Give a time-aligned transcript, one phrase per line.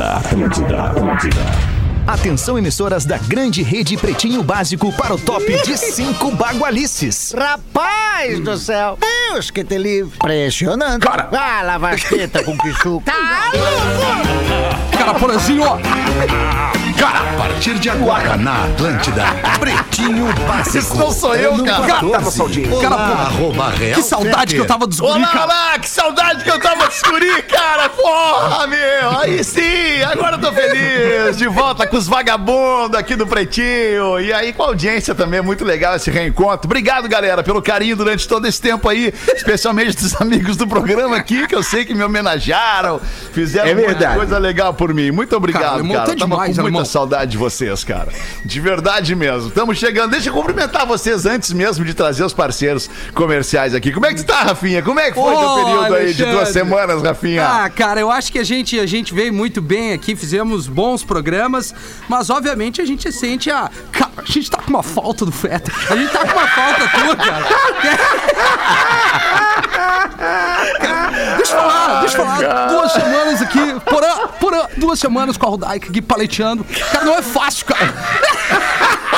[0.00, 1.40] Atlântida, Atlântida.
[2.06, 7.34] Atenção, emissoras da grande rede Pretinho Básico para o top de cinco bagualices.
[7.36, 8.98] Rapaz do céu!
[9.00, 10.16] Deus que te livre!
[10.16, 11.06] Impressionante!
[11.06, 11.28] Cara.
[11.32, 13.02] Ah, lava as tetas com que suco!
[13.04, 13.52] Tá
[14.96, 15.78] Cara, porazinho, ó.
[17.00, 19.24] Cara, a partir de agora na Atlântida,
[19.58, 20.76] Pretinho Básico.
[20.76, 21.86] Isso não sou eu, cara.
[21.86, 22.60] 14.
[22.60, 25.44] Cara, Olá, porra, arroba Real Que saudade que eu tava dos guri, Olá, cara.
[25.44, 30.40] olá, que saudade que eu tava de escuri, cara, porra, meu, aí sim, agora eu
[30.40, 35.14] tô feliz, de volta com os vagabundos aqui do Pretinho, e aí com a audiência
[35.14, 39.14] também, é muito legal esse reencontro, obrigado, galera, pelo carinho durante todo esse tempo aí,
[39.34, 43.00] especialmente dos amigos do programa aqui, que eu sei que me homenagearam,
[43.32, 46.89] fizeram É coisa legal por mim, muito obrigado, Cara, cara, tá tava demais, com muita.
[46.90, 48.08] Saudade de vocês, cara,
[48.44, 52.90] de verdade mesmo, estamos chegando, deixa eu cumprimentar vocês antes mesmo de trazer os parceiros
[53.14, 56.12] comerciais aqui, como é que tu tá, Rafinha, como é que foi teu período aí
[56.14, 56.52] de duas Alexandre.
[56.52, 57.46] semanas, Rafinha?
[57.46, 61.02] Ah, cara, eu acho que a gente, a gente veio muito bem aqui, fizemos bons
[61.02, 61.74] programas,
[62.08, 63.70] mas obviamente a gente sente a.
[63.92, 65.70] Cara, a gente tá com uma falta do Feta.
[65.88, 67.46] A gente tá com uma falta tua, cara.
[71.36, 72.66] Deixa eu falar, deixa eu falar.
[72.68, 76.64] Duas semanas aqui, porã, porã, duas semanas com a Rodaica aqui paleteando.
[76.78, 77.94] Cara, não é fácil, cara.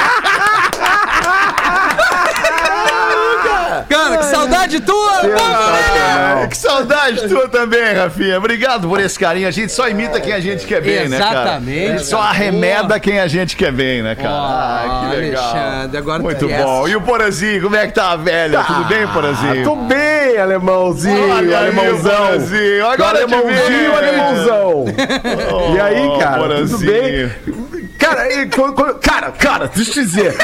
[3.89, 5.13] Cara, que saudade tua!
[5.39, 8.39] Ah, que saudade tua também, Rafinha.
[8.39, 9.49] Obrigado por esse carinho.
[9.49, 11.33] A gente só imita quem a gente quer bem, né, cara?
[11.43, 12.31] Exatamente, A gente só cara.
[12.31, 14.29] arremeda quem a gente quer bem, né, cara?
[14.31, 15.43] ah, que legal.
[15.45, 16.89] Alexandre, agora Muito tu- bom.
[16.89, 18.63] E o Porazinho, como é que tá a velha?
[18.65, 19.65] Tudo bem, Porazinho?
[19.65, 22.27] Tô bem, alemãozinho, Olha alemãozão.
[22.27, 22.87] Porazinho.
[22.89, 24.85] Agora alemãozinho, alemãozão.
[25.75, 27.31] E aí, cara, tudo Porazinho.
[27.47, 27.82] bem?
[28.03, 30.37] Cara, e co- cara, cara, deixa eu te dizer.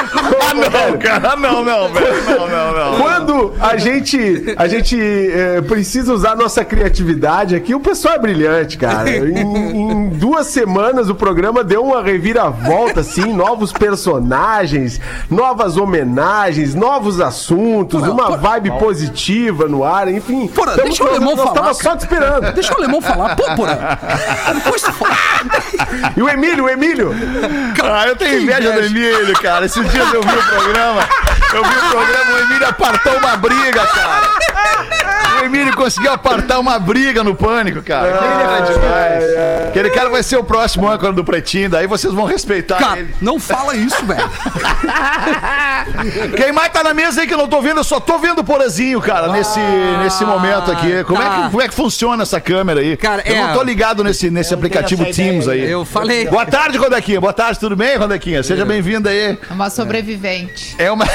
[0.51, 1.37] Ah, não, cara.
[1.37, 2.25] Não, não, velho.
[2.25, 2.99] Não, não, não.
[3.01, 8.79] Quando a gente, a gente é, precisa usar nossa criatividade aqui, o pessoal é brilhante,
[8.79, 9.09] cara.
[9.29, 15.01] Em, em duas semanas o programa deu uma reviravolta, assim, novos personagens,
[15.31, 20.47] novas homenagens, novos assuntos, uma vibe positiva no ar, enfim.
[20.49, 21.75] Porra, deixa o alemão falar, tava cara.
[21.75, 22.53] só te esperando.
[22.55, 23.37] Deixa o alemão falar.
[23.37, 23.99] Pô, porra.
[26.17, 27.11] E o Emílio, o Emílio?
[27.83, 29.67] Ah, eu tenho inveja do Emílio, cara.
[29.67, 31.09] Esses dias eu vi o programa.
[31.55, 34.29] Eu vi o programa, o Emílio apartou uma briga, cara.
[35.41, 38.15] O Emílio conseguiu apartar uma briga no pânico, cara.
[38.15, 39.25] Aquele cara é demais.
[39.69, 43.15] Aquele cara vai ser o próximo âncora do Pretinho, daí vocês vão respeitar Cara, ele.
[43.21, 44.29] não fala isso, velho.
[46.37, 48.41] Quem mais tá na mesa aí que eu não tô vendo, eu só tô vendo
[48.41, 49.61] o Porazinho, cara, nesse,
[50.03, 51.05] nesse momento aqui.
[51.05, 51.43] Como, é tá.
[51.43, 52.97] que, como é que funciona essa câmera aí?
[52.97, 55.71] Cara, eu é- não tô ligado nesse, nesse aplicativo ideia Teams aí.
[55.71, 56.27] Eu falei.
[56.27, 57.21] Boa tarde, Rodequinha.
[57.21, 58.43] Boa tarde, tudo bem, Rodequinha?
[58.43, 59.39] Seja bem-vinda aí.
[59.51, 60.75] Uma sobrevivente.
[60.79, 61.05] É uma.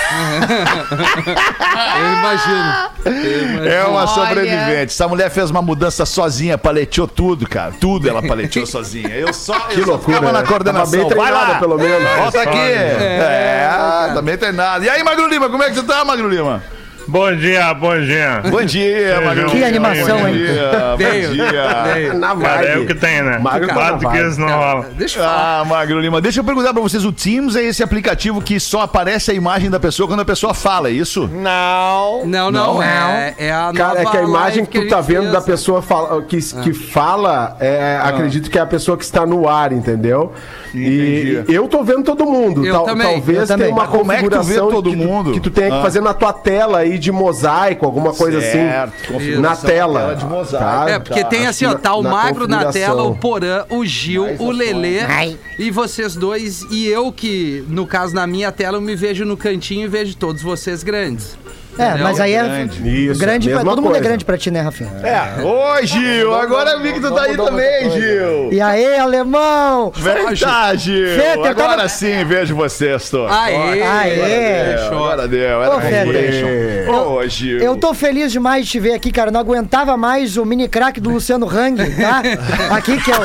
[2.00, 2.74] Eu imagino.
[3.66, 4.08] É uma Olha.
[4.08, 4.94] sobrevivente.
[4.94, 7.74] Essa mulher fez uma mudança sozinha, paleteou tudo, cara.
[7.80, 9.10] Tudo ela paleteou sozinha.
[9.10, 10.48] Eu só, que eu loucura, só ficava na né?
[10.48, 11.10] coordenação.
[11.10, 12.10] Tava bem Vai lá, pelo menos.
[12.18, 12.58] Volta aqui.
[12.58, 14.84] É, também tem nada.
[14.86, 16.64] E aí, Magro Lima, como é que você tá, Magro Lima?
[17.08, 18.42] Bom dia, bom dia.
[18.50, 20.34] Bom dia, Magro Que animação, bom hein?
[20.36, 21.84] Dia, Veio, bom dia.
[21.94, 22.14] veio.
[22.18, 23.40] Na Cara, é o que tem, né?
[23.40, 24.86] Magro Quatro na que isso não rola.
[24.98, 25.60] Deixa eu falar.
[25.62, 28.82] Ah, Magro Lima, deixa eu perguntar pra vocês, o Teams é esse aplicativo que só
[28.82, 31.28] aparece a imagem da pessoa quando a pessoa fala, é isso?
[31.32, 32.26] Não.
[32.26, 35.34] Não, não, é, é a Cara, é que a imagem que tu tá vendo fez.
[35.34, 39.48] da pessoa fala, que, que fala, é, acredito que é a pessoa que está no
[39.50, 40.32] ar, entendeu?
[40.74, 41.54] E Entendi.
[41.54, 42.66] eu tô vendo todo mundo.
[42.66, 43.66] Eu também, talvez eu também.
[43.68, 45.32] tenha uma Mas como é que tu vê configuração todo que, tu- mundo?
[45.34, 45.82] que tu tenha que Ah.
[45.84, 49.36] fazer na tua tela aí de mosaico, alguma coisa Certo, assim.
[49.38, 50.16] Na tela.
[50.16, 50.64] de mosaico.
[50.66, 50.90] Tá?
[50.90, 54.36] É, porque tem assim, ó, tá o Na- Magro na tela, o Porã, o Gil,
[54.40, 55.38] o Lelê Ai.
[55.60, 56.62] e vocês dois.
[56.72, 60.16] E eu que, no caso, na minha tela, eu me vejo no cantinho e vejo
[60.16, 61.38] todos vocês grandes.
[61.78, 62.04] É, Entendeu?
[62.04, 63.06] mas aí é Grande.
[63.10, 64.08] Isso, grande pra mesma todo mundo é coisa.
[64.10, 64.92] grande pra ti, né, Rafinha?
[65.04, 65.42] É.
[65.42, 68.54] Oi, Gil, agora vi que tu tá aí também, Gil.
[68.54, 69.92] E aí, alemão?
[69.96, 71.06] Verdade!
[71.16, 73.26] Feta, eu Agora tava- sim vejo vocês, tô.
[73.28, 73.82] Aê!
[73.82, 74.76] Aê!
[74.76, 76.04] Deu, Agora deu, era Ô, Feta.
[76.04, 76.92] Foundation.
[76.92, 77.60] Ô, Gil.
[77.60, 79.32] Eu tô feliz demais de te ver aqui, cara.
[79.32, 82.22] Não aguentava mais o mini crack do Luciano Hang, tá?
[82.76, 83.24] Aqui que é o.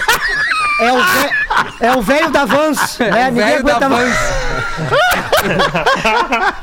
[0.81, 1.31] É o, ve-
[1.81, 3.31] é o velho da Vans, né?
[3.31, 4.15] o velho da aguenta mais.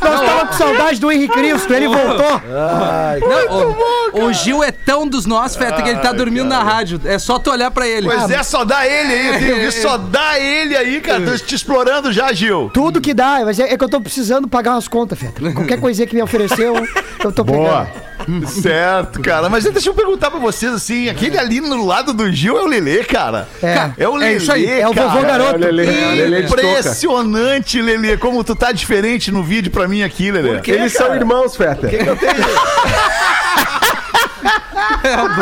[0.01, 2.41] Nós tava com saudade do Henrique Cristo, ele voltou.
[2.49, 7.01] Não, o, o Gil é tão dos nossos, Feta, que ele tá dormindo na rádio.
[7.03, 8.07] É só tu olhar pra ele.
[8.07, 11.21] Pois é, só dá ele aí, eu tenho visto, só dá ele aí, cara.
[11.25, 12.69] Tô te explorando já, Gil.
[12.73, 15.41] Tudo que dá, mas é, é que eu tô precisando pagar umas contas, Feta.
[15.51, 16.75] Qualquer coisinha que me ofereceu,
[17.23, 17.85] eu tô Boa.
[17.85, 18.04] pegando.
[18.47, 19.49] Certo, cara.
[19.49, 22.67] Mas deixa eu perguntar pra vocês assim: aquele ali no lado do Gil é o
[22.67, 23.47] Lelê, cara.
[23.61, 23.91] É.
[23.97, 24.33] É o Lelê.
[24.33, 25.09] É isso aí, É o cara.
[25.09, 25.53] vovô garoto.
[25.55, 26.61] É o Lelê, Lelê de toca.
[26.65, 28.17] Impressionante, Lelê.
[28.17, 30.59] Como tu tá diferente no vídeo pra mim aqui, Lelê.
[30.65, 31.87] Eles são irmãos, Feta.
[31.87, 32.15] É, o-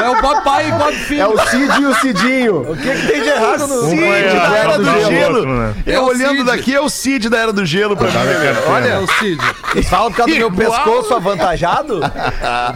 [0.03, 1.21] é o papai e Bob Filho.
[1.21, 2.71] É o Cid e o Cidinho.
[2.71, 3.89] O que, que tem de errado no.
[3.89, 5.09] Cid da Era do do gelo.
[5.11, 5.35] Gelo.
[5.37, 5.73] outro, né?
[5.85, 6.43] Eu É o olhando Cid.
[6.45, 8.13] daqui é o Cid da Era do Gelo pra mim.
[8.13, 8.57] velho.
[8.59, 8.99] É Olha.
[8.99, 9.41] o Cid.
[9.89, 11.99] Falam por causa do meu pescoço avantajado?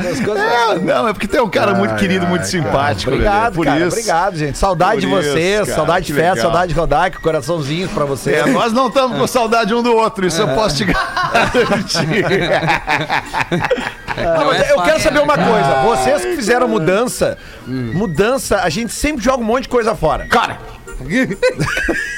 [0.02, 3.12] Pescoço- É, não, é porque tem um cara muito querido, muito simpático.
[3.12, 3.80] Lelê, Obrigado, por cara.
[3.80, 3.88] isso.
[3.98, 4.58] Obrigado, gente.
[4.58, 6.52] Saudade de vocês, cara, saudade de que festa, legal.
[6.52, 8.38] saudade de Rodak, coraçãozinhos pra vocês.
[8.38, 12.24] É, nós não estamos com saudade um do outro, isso eu posso te garantir.
[14.18, 15.82] Não, mas é eu quero saber uma coisa.
[15.84, 20.28] Vocês que fizeram mudança, mudança, a gente sempre joga um monte de coisa fora.
[20.28, 20.60] Cara,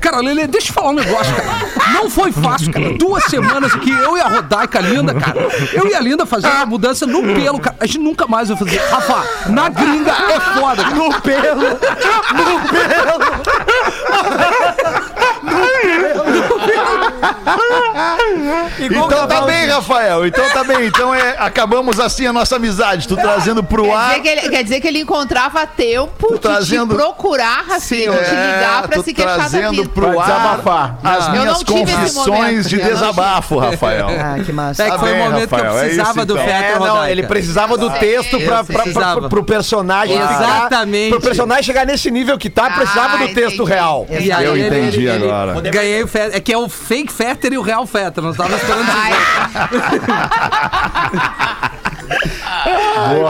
[0.00, 1.92] Cara, Lelê, deixa eu falar um negócio, cara.
[1.94, 2.92] Não foi fácil, cara.
[2.96, 5.48] Duas semanas aqui, eu e a Rodaica linda, cara.
[5.72, 7.76] Eu e a linda fazendo a mudança no pelo, cara.
[7.80, 8.76] A gente nunca mais vai fazer.
[8.76, 10.94] Rafa, na gringa é foda, cara.
[10.94, 11.62] No pelo.
[18.80, 20.26] Então tá bem, Rafael.
[20.26, 20.86] Então tá bem.
[20.86, 23.06] Então é, acabamos assim a nossa amizade.
[23.08, 24.08] Tu trazendo pro Quer ar.
[24.08, 28.18] dizer, que ele, quer dizer que ele encontrava tempo de trazendo- te procurar, Rafinha, ou
[28.18, 29.88] te ligar pra se queixar da trazendo vida.
[29.88, 30.98] pro Pra ar desabafar.
[31.02, 34.06] as Eu minhas não tive esse confissões momento, de eu desabafo, Rafael.
[34.08, 34.82] Ah, que massa.
[34.82, 36.44] É que Tá foi o momento que Rafael, eu é precisava isso, do então.
[36.46, 40.34] Fetter É, não, ele precisava do texto pra, pra, pra, pro personagem ficar.
[40.34, 41.10] Exatamente.
[41.10, 43.70] Pro personagem chegar nesse nível que tá, precisava Ah, do texto entendi.
[43.74, 44.06] Real.
[44.10, 45.60] E aí Eu ele- entendi ele- ele- agora.
[45.70, 46.36] Ganhei o Fetter.
[46.36, 48.22] É que é o fake Fetter e o real Fetter.
[48.22, 49.12] Nós tava esperando Ai,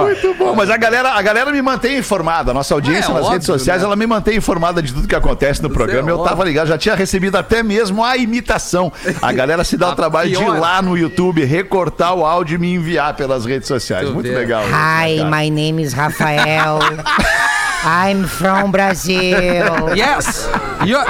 [0.03, 0.55] Muito bom.
[0.55, 2.51] Mas a galera, a galera me mantém informada.
[2.51, 3.87] A nossa audiência É, nas óbvio, redes sociais, né?
[3.87, 6.09] ela me mantém informada de tudo que acontece no programa.
[6.09, 6.29] Eu óbvio.
[6.31, 8.93] tava ligado, já tinha recebido até mesmo a imitação.
[9.23, 10.59] A galera se dá o trabalho de ir pior.
[10.61, 14.07] lá no YouTube, recortar o áudio e me enviar pelas redes sociais.
[14.09, 14.35] Tu Muito vê.
[14.35, 14.65] legal.
[14.65, 15.31] Hi, cara.
[15.31, 16.79] my name is Rafael.
[17.85, 19.95] I'm from Brazil.
[19.95, 20.49] Yes!
[20.85, 21.05] You're...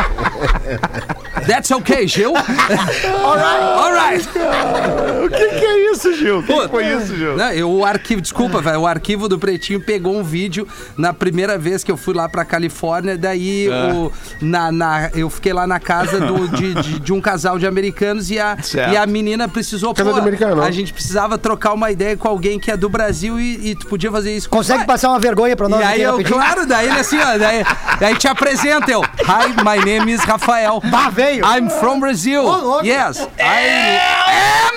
[1.47, 2.33] That's okay, Gil.
[2.37, 3.63] Alright.
[3.63, 4.29] Alright.
[5.25, 6.39] O que, que é isso, Gil?
[6.39, 7.37] O que, que foi isso, Gil?
[7.37, 8.81] Não, eu, o arquivo, desculpa, velho.
[8.81, 12.45] O arquivo do Pretinho pegou um vídeo na primeira vez que eu fui lá pra
[12.45, 13.17] Califórnia.
[13.17, 17.59] Daí o, na, na- eu fiquei lá na casa do- de, de- de um casal
[17.59, 18.93] de americanos e a, Certo.
[18.93, 19.95] e a menina precisou.
[19.95, 20.65] Casa pô, de americano, não.
[20.65, 23.87] a gente precisava trocar uma ideia com alguém que é do Brasil e, e tu
[23.87, 24.49] podia fazer isso.
[24.49, 26.37] com- Consegue passar uma vergonha pra nós E aí eu, rapidinho?
[26.39, 27.65] claro, daí ele assim, ó, daí,
[28.01, 29.03] daí te apresenta eu.
[29.03, 30.81] Hi, my name is Rafael.
[30.91, 31.59] Bah, veio.
[31.59, 32.43] I'm from Brazil.
[32.43, 32.85] louco.
[32.87, 33.21] yes.
[33.39, 33.69] I
[34.61, 34.75] am.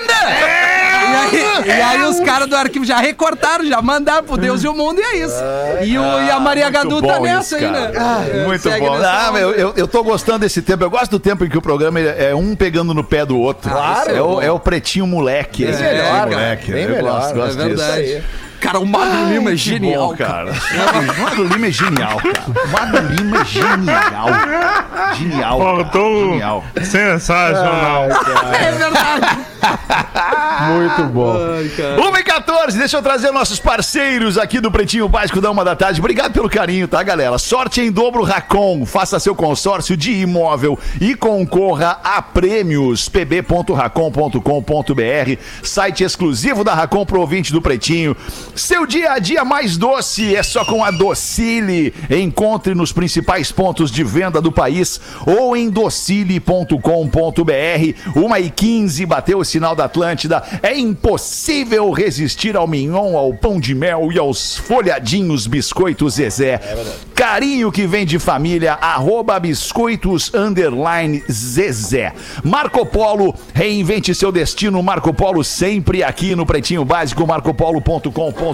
[1.08, 4.68] E aí, e aí os caras do arquivo já recortaram, já mandaram pro Deus e
[4.68, 5.42] o mundo e é isso.
[5.82, 7.90] E, o, e a Maria Gadu tá nessa isso, aí, né?
[7.92, 8.44] cara.
[8.46, 8.98] Muito bom.
[8.98, 9.38] nessa Ah, onda.
[9.38, 10.84] eu, eu, eu tô gostando desse tempo.
[10.84, 13.70] Eu gosto do tempo em que o programa é um pegando no pé do outro.
[13.70, 14.10] Claro.
[14.10, 15.64] É o, é o pretinho moleque.
[15.64, 16.72] Bem melhor, moleque.
[16.72, 18.22] bem eu melhor, gosto, gosto É disso.
[18.60, 20.50] Cara, o Magro Lima é genial, bom, cara.
[20.52, 22.64] O Magro Lima é genial, cara.
[22.64, 24.26] O Magro Lima é genial.
[25.16, 25.58] Genial.
[25.58, 25.76] cara.
[25.84, 26.64] Faltou Genial.
[26.84, 28.08] sensacional.
[28.60, 29.38] É verdade.
[30.72, 31.36] Muito bom.
[31.36, 35.76] 1 e 14, deixa eu trazer nossos parceiros aqui do Pretinho Básico da Uma da
[35.76, 36.00] Tarde.
[36.00, 37.38] Obrigado pelo carinho, tá, galera?
[37.38, 38.84] Sorte em dobro Racon.
[38.84, 43.08] Faça seu consórcio de imóvel e concorra a prêmios.
[43.08, 48.16] pb.racon.com.br Site exclusivo da Racon pro ouvinte do Pretinho.
[48.58, 51.94] Seu dia a dia mais doce é só com a Docile.
[52.10, 56.72] Encontre nos principais pontos de venda do país ou em docile.com.br.
[58.16, 60.42] Uma e 15 bateu o sinal da Atlântida.
[60.60, 66.60] É impossível resistir ao mignon, ao pão de mel e aos folhadinhos biscoitos Zezé.
[67.14, 72.12] Carinho que vem de família, arroba biscoitos underline Zezé.
[72.42, 74.82] Marco Polo, reinvente seu destino.
[74.82, 78.47] Marco Polo sempre aqui no Pretinho Básico, marcopolo.com.br.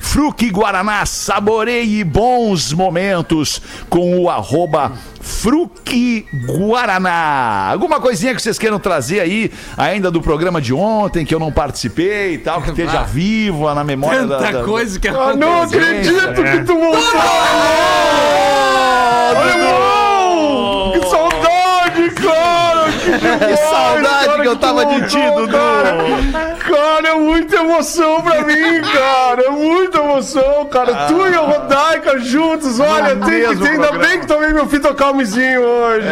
[0.00, 7.68] Fruque Guaraná, saboreie bons momentos com o arroba Fruque Guaraná.
[7.72, 11.50] Alguma coisinha que vocês queiram trazer aí, ainda do programa de ontem, que eu não
[11.52, 15.62] participei e tal, que esteja viva na memória da, Tanta da- coisa que Ah, não
[15.62, 15.80] aconteceu.
[15.80, 17.00] acredito que tu voltou!
[19.48, 20.01] Irmão!
[23.42, 25.52] Que, saudade cara, que eu tava tu de ti, Dudu.
[25.52, 25.96] Cara.
[26.58, 29.42] Cara, é muita emoção pra mim, cara!
[29.42, 31.06] É muita emoção, cara!
[31.06, 35.60] Tu e a Rodaica juntos, olha, tem que ter, ainda bem que tomei meu fitocalmezinho
[35.60, 36.06] hoje!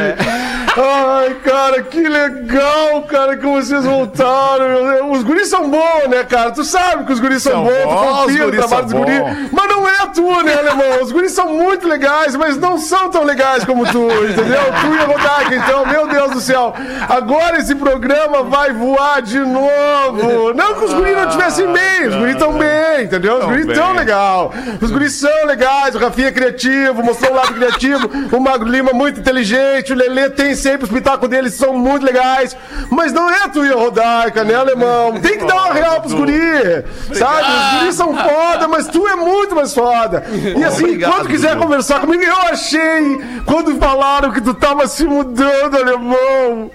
[0.77, 5.11] Ai, cara, que legal, cara, que vocês voltaram!
[5.11, 6.51] Os guris são bons, né, cara?
[6.51, 8.93] Tu sabe que os guris são, São bons, tu bons, os confia no trabalho dos
[8.93, 9.23] guris.
[9.53, 11.03] Mas não é tu, né, alemão?
[11.03, 14.61] Os guris são muito legais, mas não são tão legais como tu, entendeu?
[14.81, 16.75] Tu e a Rodaica, então, meu Deus do céu.
[17.09, 20.53] Agora esse programa vai voar de novo.
[20.55, 23.35] Não que os guris não estivessem bem, os guris estão bem, entendeu?
[23.35, 24.53] Os Tão guris estão legal.
[24.81, 28.93] Os guris são legais, o Rafinha é criativo, mostrou o lado criativo, o Magro Lima
[28.93, 32.57] muito inteligente, o Lelê tem sempre os pitacos deles, são muito legais.
[32.91, 35.21] Mas não é tu e a Rodaica, né, alemão?
[35.21, 37.43] Tem que dar uma real pros guris, sabe?
[37.51, 40.25] Os guris são foda, mas tu é muito mais foda.
[40.57, 41.63] E assim, Obrigado, quando quiser Dudu.
[41.63, 46.71] conversar comigo, eu achei, quando falaram que tu tava se mudando, alemão,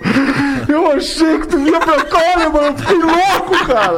[0.67, 3.97] eu achei que tu vinha pra cá, alemão, eu fiquei louco, cara.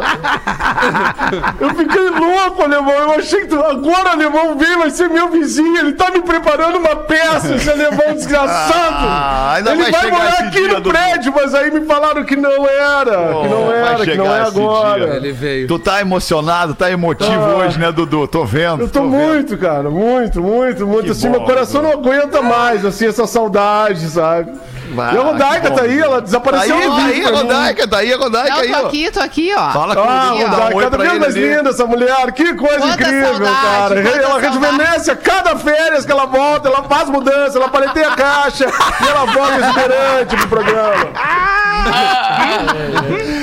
[1.59, 5.77] Eu fiquei louco, alemão, eu achei que tu, agora, alemão, vem, vai ser meu vizinho,
[5.77, 8.77] ele tá me preparando uma peça, esse alemão desgraçado.
[9.19, 12.67] Ah, ainda ele vai vai, morar aqui no prédio, mas aí me falaram que não
[12.67, 13.11] era,
[13.41, 15.05] que não era, que não chegar é agora.
[15.05, 15.15] dia.
[15.17, 15.67] Ele veio.
[15.67, 17.55] Tu tá emocionado, tá emotivo Ah.
[17.57, 18.27] hoje, né, Dudu?
[18.27, 18.81] Tô vendo.
[18.83, 19.11] Eu tô vendo.
[19.11, 21.05] muito, cara, muito, muito, muito.
[21.05, 21.93] Que assim, bom, meu coração Dudu.
[21.93, 24.51] não aguenta mais, assim, essa saudade, sabe?
[24.99, 27.29] Ah, e a Rodaica tá aí, ela Tá desapareceu aí, no tá aí, a.
[27.29, 28.85] Rodaica, tá aí, a Rodaica Não, aí, tô ó.
[28.87, 29.71] aqui, tô aqui, ó.
[29.71, 31.55] Fala com Ah, um Rodaica, oi cada vez mais ali.
[31.55, 33.99] linda essa mulher, que coisa Quanta incrível, saudade, cara.
[33.99, 34.45] Ela saudade.
[34.47, 39.07] rejuvenesce a cada férias que ela volta, ela faz mudança, ela paleteia a caixa e
[39.07, 41.07] ela volta exuberante pro programa.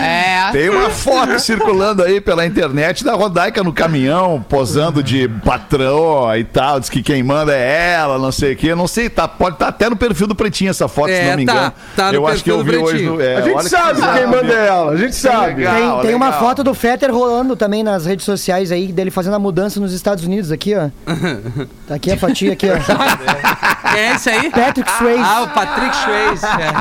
[0.02, 0.50] É.
[0.52, 6.44] Tem uma foto circulando aí pela internet da Rodaica no caminhão, posando de patrão e
[6.44, 6.78] tal.
[6.80, 8.74] Diz que quem manda é ela, não sei o quê.
[8.74, 11.36] Não sei, tá, pode estar até no perfil do Pretinho essa foto, se É, não
[11.36, 11.43] me tá.
[11.52, 11.72] Engano.
[11.96, 13.20] Tá no eu acho que eu vi hoje no.
[13.20, 15.54] é, A gente sabe que quem manda é ela, a gente sabe.
[15.64, 15.98] Legal.
[16.00, 19.38] Tem, tem uma foto do Fetter rolando também nas redes sociais aí, dele fazendo a
[19.38, 20.88] mudança nos Estados Unidos aqui, ó.
[21.86, 22.76] Tá aqui a fatia aqui, ó.
[23.92, 24.50] Quem é esse aí?
[24.50, 25.22] Patrick Swayze.
[25.22, 26.44] Ah, o Patrick Swayze.
[26.46, 26.72] É.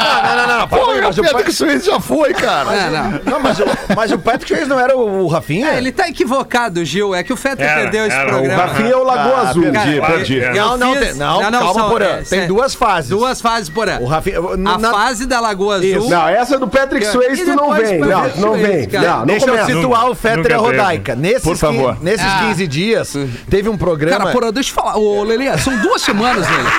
[0.00, 0.68] Não, não, não, não.
[1.00, 2.64] Mas, o o Pedro Pa- que Suíço já foi, cara.
[2.90, 3.20] Não, não.
[3.24, 3.64] não, mas, o,
[3.96, 5.68] mas o Patrick Swayze não era o, o Rafinha?
[5.70, 7.14] É, ele tá equivocado, Gil.
[7.14, 8.26] É que o Fetter Era, perdeu esse era.
[8.28, 8.62] O programa.
[8.64, 9.62] Rafinha é o Lagoa Ah, Azul.
[9.62, 10.36] perdi, Cara, perdi.
[10.36, 12.04] eu- Não, não, fiz- não, não, não, calma, são- Porã.
[12.06, 13.10] é, Tem duas fases.
[13.10, 13.98] Duas fases, porã.
[14.00, 14.38] O Rafinha...
[14.38, 15.88] A na- fase da Lagoa Azul.
[15.88, 16.08] Isso.
[16.10, 17.98] Não, essa do Patrick E Swayze tu não vem.
[17.98, 18.86] Não, não vem.
[18.86, 19.72] Não, não Deixa eu começa.
[19.74, 21.14] situar o Fetter Rodaica.
[21.14, 21.96] Nesses, Por favor.
[22.02, 22.46] nesses Ah.
[22.48, 23.16] 15 dias,
[23.48, 24.18] teve um programa...
[24.18, 24.96] Cara, porra, deixa eu falar.
[24.98, 26.70] Ô, Lelê, são duas semanas, Lelê.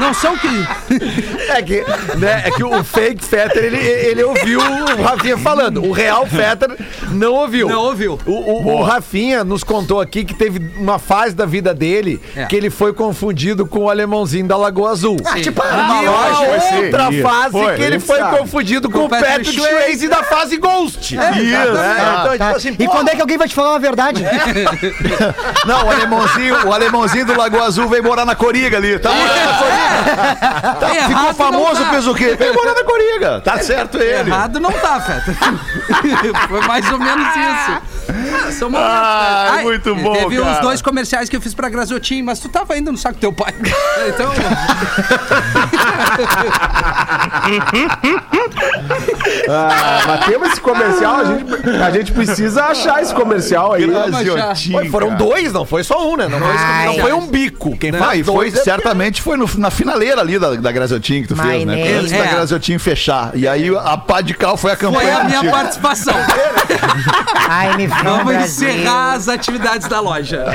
[0.00, 0.46] Não são que.
[1.48, 1.84] É que,
[2.18, 5.82] né, é que o fake Fetter, ele, ele ouviu o Rafinha falando.
[5.84, 6.76] O real Fetter
[7.12, 7.68] não ouviu.
[7.68, 8.18] Não ouviu.
[8.26, 12.44] O, o- o Rafinha nos contou aqui que teve uma fase da vida dele É.
[12.46, 15.16] que ele foi confundido com o alemãozinho da Lagoa Azul.
[15.32, 15.40] Sim.
[15.40, 17.22] tipo, Ah, uma lógico, outra Isso.
[17.22, 18.38] fase Foi, que ele foi sabe.
[18.38, 21.14] confundido com, Com o Patrick Swayze da fase Ghost.
[21.14, 21.20] Isso.
[21.20, 22.50] É, então, tipo Tá.
[22.50, 24.22] assim, E pô, quando é que alguém vai te falar a verdade?
[25.64, 28.98] Não, o alemãozinho, o alemãozinho do Lagoa Azul veio morar na Coriga ali.
[28.98, 29.85] Tá morando na Coriga.
[30.80, 31.90] Tá, Errado ficou famoso, tá.
[31.90, 32.36] fez o quê?
[32.54, 33.40] Morar na Coriga.
[33.40, 34.30] Tá certo ele.
[34.30, 35.36] Errado não tá, Fetter.
[36.48, 37.95] Foi mais ou menos isso.
[38.46, 39.50] Ah, são momentos, Ah, né?
[39.58, 40.50] Ai, muito bom, Teve cara.
[40.50, 43.20] uns dois comerciais que eu fiz pra Grazotin, mas tu tava ainda no saco do
[43.20, 43.54] teu pai.
[44.08, 44.30] Então.
[49.48, 51.44] Ah, mas temos esse comercial, a gente,
[51.82, 53.86] a gente precisa achar esse comercial aí.
[53.86, 55.18] Graziotinho, Pô, foram cara.
[55.18, 56.28] dois, não foi só um, né?
[56.28, 57.76] Não foi, Ai, não foi um bico.
[57.76, 60.72] Quem Ah, faz e foi, dois é certamente foi no- na finaleira ali da, da
[60.72, 61.74] Graziotinho que tu fez, né?
[61.76, 61.94] Maionese.
[61.98, 62.34] Antes da É.
[62.34, 63.30] Graziotinho fechar.
[63.34, 65.12] E aí a pá de cal foi a campanha.
[65.12, 66.14] Foi a minha participação.
[67.48, 67.86] Ai, me
[68.26, 70.44] Vamos encerrar as atividades da loja.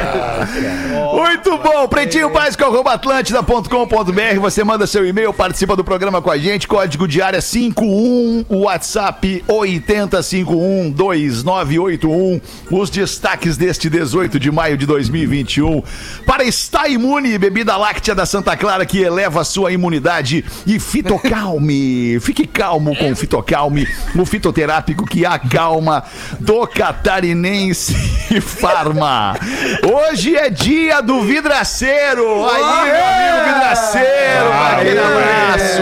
[1.15, 4.39] Muito bom, pretinho básico arroba atlântida.com.br.
[4.41, 6.67] Você manda seu e-mail, participa do programa com a gente.
[6.67, 12.41] Código de área 51, WhatsApp 80512981.
[12.69, 15.81] Os destaques deste 18 de maio de 2021.
[16.25, 20.43] Para estar imune, bebida láctea da Santa Clara que eleva a sua imunidade.
[20.67, 22.19] E Fitocalme.
[22.31, 26.03] Fique calmo com o Fitocalme, o fitoterápico que acalma
[26.39, 27.50] do catarinense
[28.41, 29.35] Farma.
[29.83, 32.45] Hoje é dia do vidraceiro.
[32.49, 35.81] Aí, meu amigo vidraceiro, aquele abraço.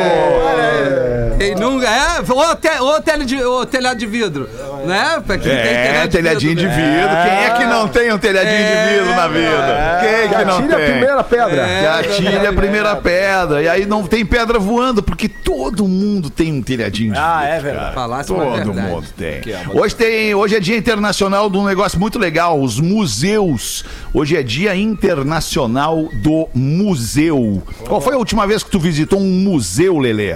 [1.39, 1.87] Quem nunca.
[1.87, 4.49] É, ou, te, ou, tele de, ou telhado de vidro.
[4.85, 5.23] Né?
[5.25, 7.09] Pra quem tem É, telhado telhadinho de vidro.
[7.23, 9.99] Quem é que não tem um telhadinho de vidro na vida?
[10.01, 10.85] Quem que não Atire a tem?
[10.91, 11.61] primeira pedra.
[11.67, 11.79] É.
[11.79, 13.61] Que atire a primeira pedra.
[13.63, 17.53] E aí não tem pedra voando, porque todo mundo tem um telhadinho de Ah, vidro.
[17.55, 17.95] é verdade.
[17.95, 19.41] Falasse Todo mundo tem.
[19.73, 20.35] Hoje tem.
[20.35, 23.85] Hoje é dia internacional de um negócio muito legal, os museus.
[24.13, 27.63] Hoje é dia internacional do museu.
[27.87, 30.35] Qual foi a última vez que tu visitou um museu, Lelê?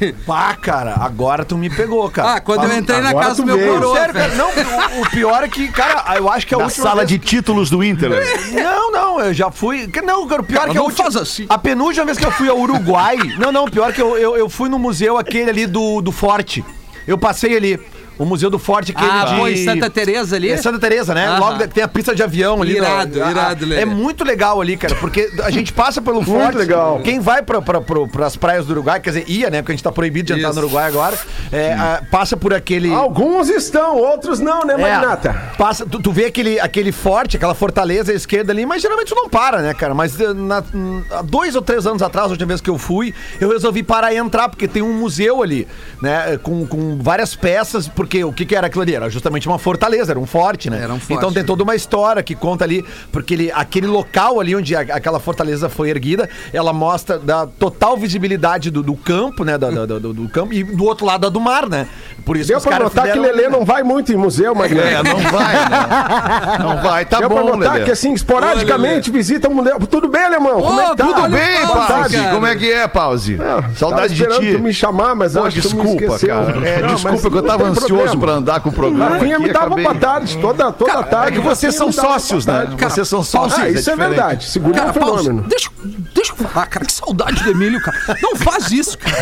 [0.26, 2.34] Pá, cara, agora tu me pegou, cara.
[2.34, 3.72] Ah, quando eu entrei na Agora casa do meu veio.
[3.74, 3.96] coroa.
[3.98, 4.38] Sério, cara, velho.
[4.38, 7.08] não, o, o pior é que, cara, eu acho que a Na última sala vez...
[7.08, 8.10] de títulos do Inter.
[8.52, 9.90] Não, não, eu já fui.
[10.04, 11.04] Não, cara, o pior Cara, que não última...
[11.04, 11.46] faz assim.
[11.48, 13.16] A penúltima vez que eu fui ao Uruguai.
[13.38, 16.64] não, não, pior que eu, eu, eu fui no museu aquele ali do, do Forte.
[17.06, 17.80] Eu passei ali.
[18.18, 19.36] O Museu do Forte, aquele Ah, de...
[19.36, 20.50] pô, em Santa Teresa ali?
[20.50, 21.26] É Santa Teresa, né?
[21.26, 21.38] Aham.
[21.38, 22.76] Logo tem a pista de avião ali.
[22.76, 23.82] Irado, no- irado, ah, Lelê.
[23.82, 26.56] É muito legal ali, cara, porque a gente passa pelo Forte.
[26.58, 27.00] legal.
[27.02, 29.62] Quem vai pra, pra, pra, pras praias do Uruguai, quer dizer, ia, né?
[29.62, 30.58] Porque a gente tá proibido de entrar Isso.
[30.60, 31.18] no Uruguai agora.
[31.50, 32.92] é, ah, passa por aquele...
[32.92, 35.32] Alguns estão, outros não, né, É, Magnata?
[35.58, 39.14] passa, tu, tu vê aquele, aquele forte, aquela fortaleza à esquerda ali, mas geralmente tu
[39.14, 39.94] não para, né, cara?
[39.94, 42.78] Mas eh, na- hum, há dois ou três anos atrás, a última vez que eu
[42.78, 45.66] fui, eu resolvi parar e entrar, porque tem um museu ali,
[46.00, 46.38] né?
[46.42, 48.94] Com, com várias peças, porque o que, que era aquilo ali?
[48.94, 50.80] Era justamente uma fortaleza, era um forte, né?
[50.82, 51.12] Era um forte.
[51.14, 54.80] Então tem toda uma história que conta ali, porque ele, aquele local ali onde a-
[54.80, 59.56] aquela fortaleza foi erguida, ela mostra da total visibilidade do, do campo, né?
[59.56, 61.86] Da- da- do, do campo, e do outro lado do mar, né?
[62.24, 64.88] Por isso Deu os pra caras notar que Lelê não vai muito em museu, Magnata.
[64.88, 66.58] É, não vai, né?
[66.60, 67.84] Não vai, tá Deu pra bom, notar Lelê.
[67.84, 69.78] que assim, esporadicamente visita um museu.
[69.90, 70.60] Tudo bem, alemão?
[70.60, 71.04] Como é que tá?
[71.06, 72.30] Tudo bem, Pause, cara.
[72.34, 73.36] Como é que é, Pause?
[73.36, 74.52] Tava Saudade de esperando ti.
[74.56, 76.68] tu me chamar, mas Pô, acho que tu me desculpa, cara.
[76.68, 79.10] É, Não, desculpa mas que eu tava tem ansioso pra andar com o programa.
[79.16, 81.38] Rafinha me dava acabei- pra tarde, toda, toda tarde.
[81.38, 82.52] É que vocês são sócios, né?
[82.66, 82.76] tarde.
[82.76, 83.60] Vocês são sócios.
[83.60, 84.08] Ah, isso é diferente.
[84.16, 84.44] verdade.
[84.50, 85.42] Segura Cara, um fenômeno.
[85.48, 85.70] deixa,
[86.14, 86.84] deixa eu falar, cara.
[86.86, 87.96] Que saudade do Emílio, cara.
[88.22, 89.16] Não faz isso, cara.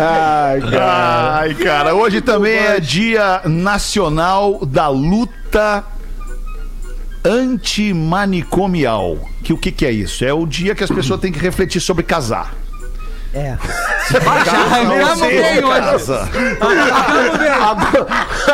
[0.00, 1.36] Ai, cara.
[1.38, 5.84] Ai, cara, hoje também é Dia Nacional da Luta
[7.24, 9.18] Antimanicomial.
[9.42, 10.24] Que o que, que é isso?
[10.24, 12.52] É o dia que as pessoas têm que refletir sobre casar.
[13.34, 13.56] É.
[14.26, 15.80] Arrancamos bem hoje.
[15.80, 16.28] Casa.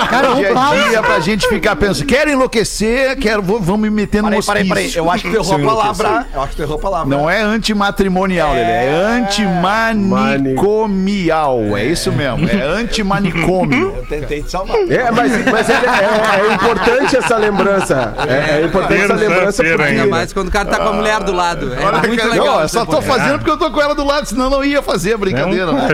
[0.09, 0.79] Cara, Hoje o Paulo.
[0.79, 2.07] é dia pra gente ficar pensando.
[2.07, 4.93] Quero enlouquecer, quero, vou, vamos me meter no Peraí, peraí, peraí.
[4.95, 6.27] Eu acho que tu errou a eu palavra.
[6.33, 7.09] Eu acho que tu errou a palavra.
[7.17, 8.71] Não é antimatrimonial, Lelê.
[8.71, 11.59] É antimanicomial.
[11.77, 12.49] É isso mesmo.
[12.49, 13.95] É antimanicômio.
[13.97, 14.77] Eu tentei te salvar.
[14.77, 18.15] É, mas, mas é, é- é importante essa lembrança.
[18.29, 19.83] É, é importante essa lembrança porque...
[19.83, 21.75] Ainda mais quando o cara tá com a mulher do lado.
[21.75, 22.47] É Olha, muito cara, legal.
[22.47, 24.63] não, eu só tô fazendo porque eu tô com ela do lado, senão eu não
[24.65, 25.73] ia fazer a É um brincadeira.
[25.73, 25.89] né?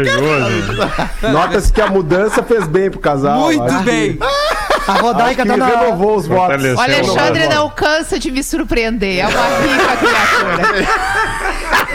[1.32, 3.40] Nota-se que a mudança fez bem pro casal.
[3.40, 4.18] Muito que- bem.
[4.86, 5.66] A Rodaica tá na.
[5.66, 6.62] renovou os votos.
[6.62, 9.18] O Alexandre não cansa de me surpreender.
[9.20, 10.88] É uma rica criatura.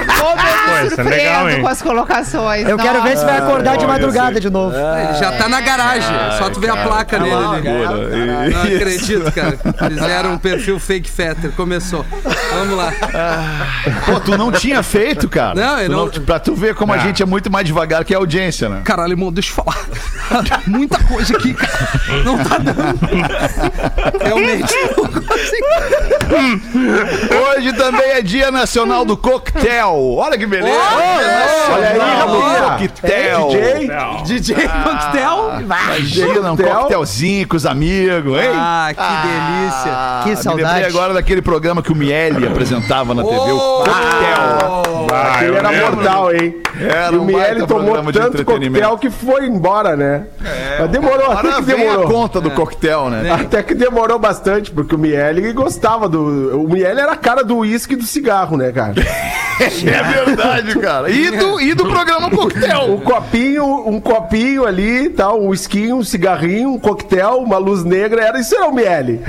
[0.06, 1.62] Como Pô, isso é legal, hein?
[1.62, 2.68] com as colocações.
[2.68, 4.76] Eu quero ver se vai acordar de madrugada de novo.
[4.76, 6.10] Ele já tá na garagem.
[6.16, 8.52] é só tu ver a placa nele ali.
[8.54, 9.58] Não acredito, cara.
[9.90, 11.52] Fizeram um perfil fake fetter.
[11.52, 12.06] Começou.
[12.54, 12.92] Vamos lá.
[14.06, 15.56] Pô, tu não tinha feito, cara.
[15.56, 18.14] Não, eu Tu não- Pra tu ver como a gente é muito mais devagar que
[18.14, 18.82] a audiência, né?
[18.84, 19.78] Caralho, irmão, deixa eu falar.
[20.68, 22.24] Muita coisa aqui, cara.
[22.24, 23.00] Não tá dando.
[24.24, 24.76] Realmente.
[27.58, 29.89] Hoje também é Dia Nacional do Coquetel.
[29.96, 30.78] Olha que beleza.
[31.72, 33.50] Olha aí, do Coquetel.
[33.50, 33.90] DJ,
[34.24, 35.60] DJ Coquetel.
[35.62, 36.76] Imagina um Coquetel.
[36.78, 38.50] coquetelzinho com os amigos, hein?
[38.54, 39.92] Ah, que delícia.
[39.92, 40.64] Ah, Que Me saudade.
[40.68, 43.84] lembrei agora daquele programa que o Miele apresentava na TV, o Oh!
[43.84, 45.08] Coquetel.
[45.12, 45.96] Ah, era lembro.
[45.96, 46.56] mortal, hein?
[46.80, 50.26] Era e o Miele tomou tanto coquetel que foi embora, né?
[50.80, 52.08] Mas demorou, até que vem a demorou.
[52.12, 53.32] conta do coquetel, né?
[53.32, 56.62] Até que demorou bastante, porque o Miele gostava do.
[56.64, 58.94] O Miele era a cara do uísque e do cigarro, né, cara?
[59.88, 61.10] É verdade, cara.
[61.10, 63.02] E do, e do programa Um Coquetel.
[63.04, 68.40] copinho, um copinho ali, tal, um esquinho, um cigarrinho, um coquetel, uma luz negra, era
[68.40, 69.22] isso era o Miele.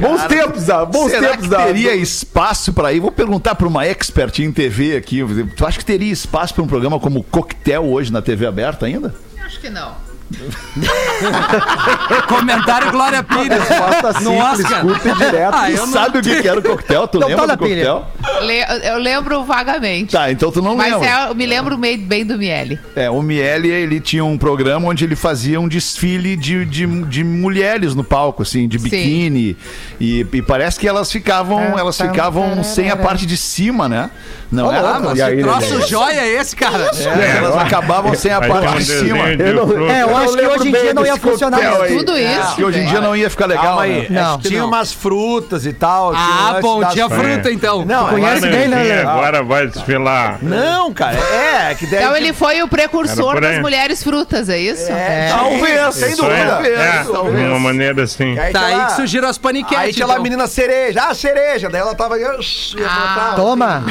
[0.00, 1.64] Bons tempos, ah, bons Será tempos que da.
[1.64, 3.00] teria espaço pra ir?
[3.00, 5.20] Vou perguntar pra uma expert em TV aqui.
[5.56, 9.14] Tu acha que teria espaço pra um programa como Coquetel hoje na TV aberta ainda?
[9.44, 9.92] Acho que não.
[12.28, 13.58] Comentário Glória Pires.
[13.68, 14.80] Resposta No simples, Oscar.
[14.82, 15.52] curta e direta.
[15.62, 17.06] Ah, Tu eu não- sabe o que, que era o coquetel?
[17.08, 18.06] Tu Não lembra tá do coquetel?
[18.42, 20.12] Le- eu lembro vagamente.
[20.12, 21.08] Tá, então tu não Mas lembra.
[21.08, 22.78] é- eu me lembro meio bem do Miele.
[22.96, 27.22] É, o Miele, ele tinha um programa onde ele fazia um desfile de, de, de
[27.24, 29.56] mulheres no palco, assim, de biquíni.
[30.00, 34.10] E, e parece que elas ficavam, elas ficavam sem a parte de cima, né?
[34.50, 34.88] Não Ô, era?
[34.96, 35.86] Ah, mas E aí, que troço né?
[35.86, 36.90] joia é esse, cara?
[36.94, 39.28] É, elas acabavam sem a parte de cima.
[39.30, 39.90] Eu não-.
[39.90, 41.60] É, eu Eu acho que hoje em dia não ia funcionar.
[41.88, 42.56] Tudo isso.
[42.56, 43.64] Que hoje em dia não ia ficar legal.
[43.64, 43.94] Calma né?
[43.94, 44.06] aí.
[44.10, 44.38] Não.
[44.38, 44.68] que Tinha não.
[44.68, 46.12] umas frutas e tal.
[46.14, 47.84] Ah, bom, tinha fruta então.
[47.84, 49.02] Não, Conhece Agora bem, né?
[49.02, 50.38] Agora vai desfilar.
[50.42, 51.16] Não, cara.
[51.18, 52.00] É, que daí.
[52.00, 54.90] Então ele foi o precursor das mulheres frutas, é isso?
[54.90, 56.62] É, talvez, sem dúvida.
[56.66, 57.10] é, de
[57.48, 58.38] uma maneira assim.
[58.38, 59.78] Aí Tá aí que surgiram as paniquetes.
[59.78, 60.22] Aí tinha lá a então.
[60.22, 61.04] menina cereja.
[61.08, 61.68] Ah, cereja.
[61.68, 62.16] Daí ela tava.
[62.18, 63.84] botar- Toma.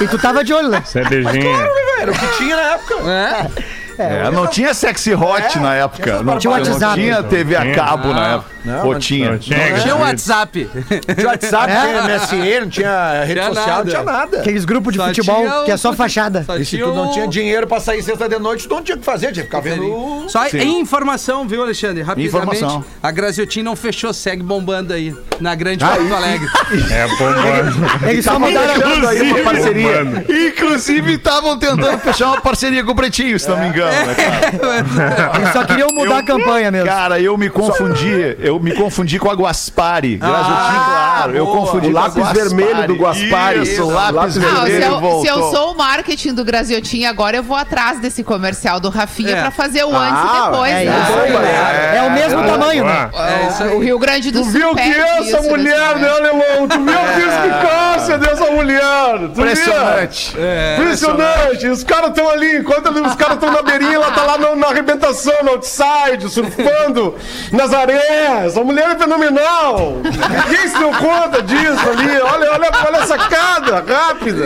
[0.00, 0.82] E tu tava de olho, né?
[0.84, 1.68] Cerejinha.
[2.00, 2.94] Era o que tinha na época.
[3.10, 3.73] É.
[3.98, 6.22] É, não tinha sexy hot na época.
[6.22, 6.94] Não Tinha não WhatsApp.
[6.94, 8.53] tinha TV a cabo na época.
[8.64, 9.32] Não, não tinha?
[9.32, 9.96] Não tinha, Tinha cara.
[9.96, 10.68] o WhatsApp.
[11.16, 13.84] tinha WhatsApp, não tinha MSN, não tinha rede Tinha social, nada.
[13.84, 14.38] não tinha nada.
[14.40, 16.42] Aqueles grupos de Só futebol tinha que é só fachada.
[16.44, 18.96] Só E se tu não tinha dinheiro pra sair sexta de noite, tu não tinha
[18.96, 20.24] o que fazer, tinha que ficar vendo.
[20.28, 22.02] Só em informação, viu, Alexandre?
[22.02, 22.28] Rapidamente.
[22.28, 22.84] Informação.
[23.02, 25.14] A Graziotin não fechou, segue bombando aí.
[25.40, 26.48] Na grande Porto Alegre.
[26.90, 28.08] É bombando.
[28.08, 30.04] Eles só mudaram aí uma parceria.
[30.04, 30.32] Bombando.
[30.32, 35.36] Inclusive, estavam tentando fechar uma parceria com o Pretinho, se não me engano, né, cara?
[35.38, 36.86] Eles só queriam mudar a campanha mesmo.
[36.86, 38.36] Cara, eu me confundi.
[38.38, 40.16] Eu me confundi com a Guaspari.
[40.16, 41.36] Graziotin, claro.
[41.36, 41.58] Eu boa.
[41.58, 42.38] confundi O com a lápis Guaspari.
[42.48, 43.62] vermelho do Guaspari.
[43.62, 45.20] Isso, o lápis, Lápis Não, se, vermelho eu, voltou.
[45.22, 49.36] se eu sou o marketing do Graziotin agora, eu vou atrás desse comercial do Rafinha
[49.36, 49.40] É.
[49.42, 50.72] pra fazer o antes Ah, e depois.
[50.72, 51.02] É né?
[51.02, 51.96] isso aí.
[51.96, 53.08] É, o mesmo tamanho, né?
[53.10, 53.28] Boa.
[53.30, 53.74] É isso aí.
[53.76, 54.52] O Rio Grande do Tu Sul.
[54.52, 56.68] viu que essa isso nesse mulher, né, alemão?
[56.68, 59.18] Tu viu que explicância dessa mulher?
[59.34, 59.40] Tu?
[59.40, 60.36] Impressionante.
[60.78, 61.68] Impressionante.
[61.68, 64.66] Os caras estão ali, enquanto os caras estão na beirinha, ela tá lá na, na
[64.68, 67.14] arrebentação, no outside, surfando
[67.52, 68.43] nas areias.
[68.56, 69.96] A mulher é fenomenal.
[70.02, 72.08] Ninguém se deu conta disso ali.
[72.20, 74.44] Olha, olha, olha a sacada rápida.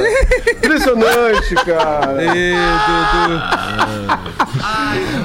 [0.57, 2.17] Impressionante, cara.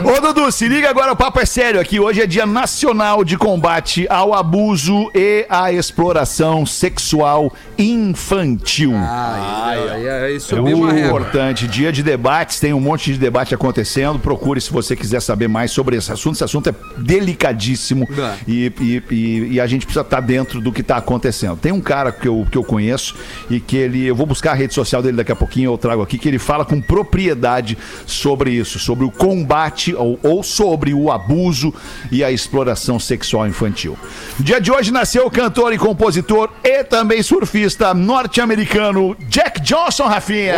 [0.04, 2.00] Ô, Dudu, se liga agora, o papo é sério aqui.
[2.00, 8.94] Hoje é Dia Nacional de Combate ao Abuso e à Exploração Sexual Infantil.
[8.96, 11.08] Ai, ai, ai, É uma muito régua.
[11.08, 11.68] importante.
[11.68, 14.20] Dia de debates, tem um monte de debate acontecendo.
[14.20, 16.36] Procure se você quiser saber mais sobre esse assunto.
[16.36, 18.34] Esse assunto é delicadíssimo É.
[18.80, 21.58] e, e- e- e a gente precisa estar dentro do que está acontecendo.
[21.58, 23.16] Tem um cara que eu, que eu conheço
[23.50, 24.06] e que ele.
[24.06, 26.40] Eu vou buscar a rede social dele daqui a pouquinho, eu trago aqui, que ele
[26.40, 31.74] fala com propriedade sobre isso, sobre o combate ou, ou sobre o abuso
[32.12, 33.98] e a exploração sexual infantil.
[34.38, 40.06] No dia de hoje nasceu o cantor e compositor e também surfista norte-americano Jack Johnson,
[40.08, 40.56] Rafinha.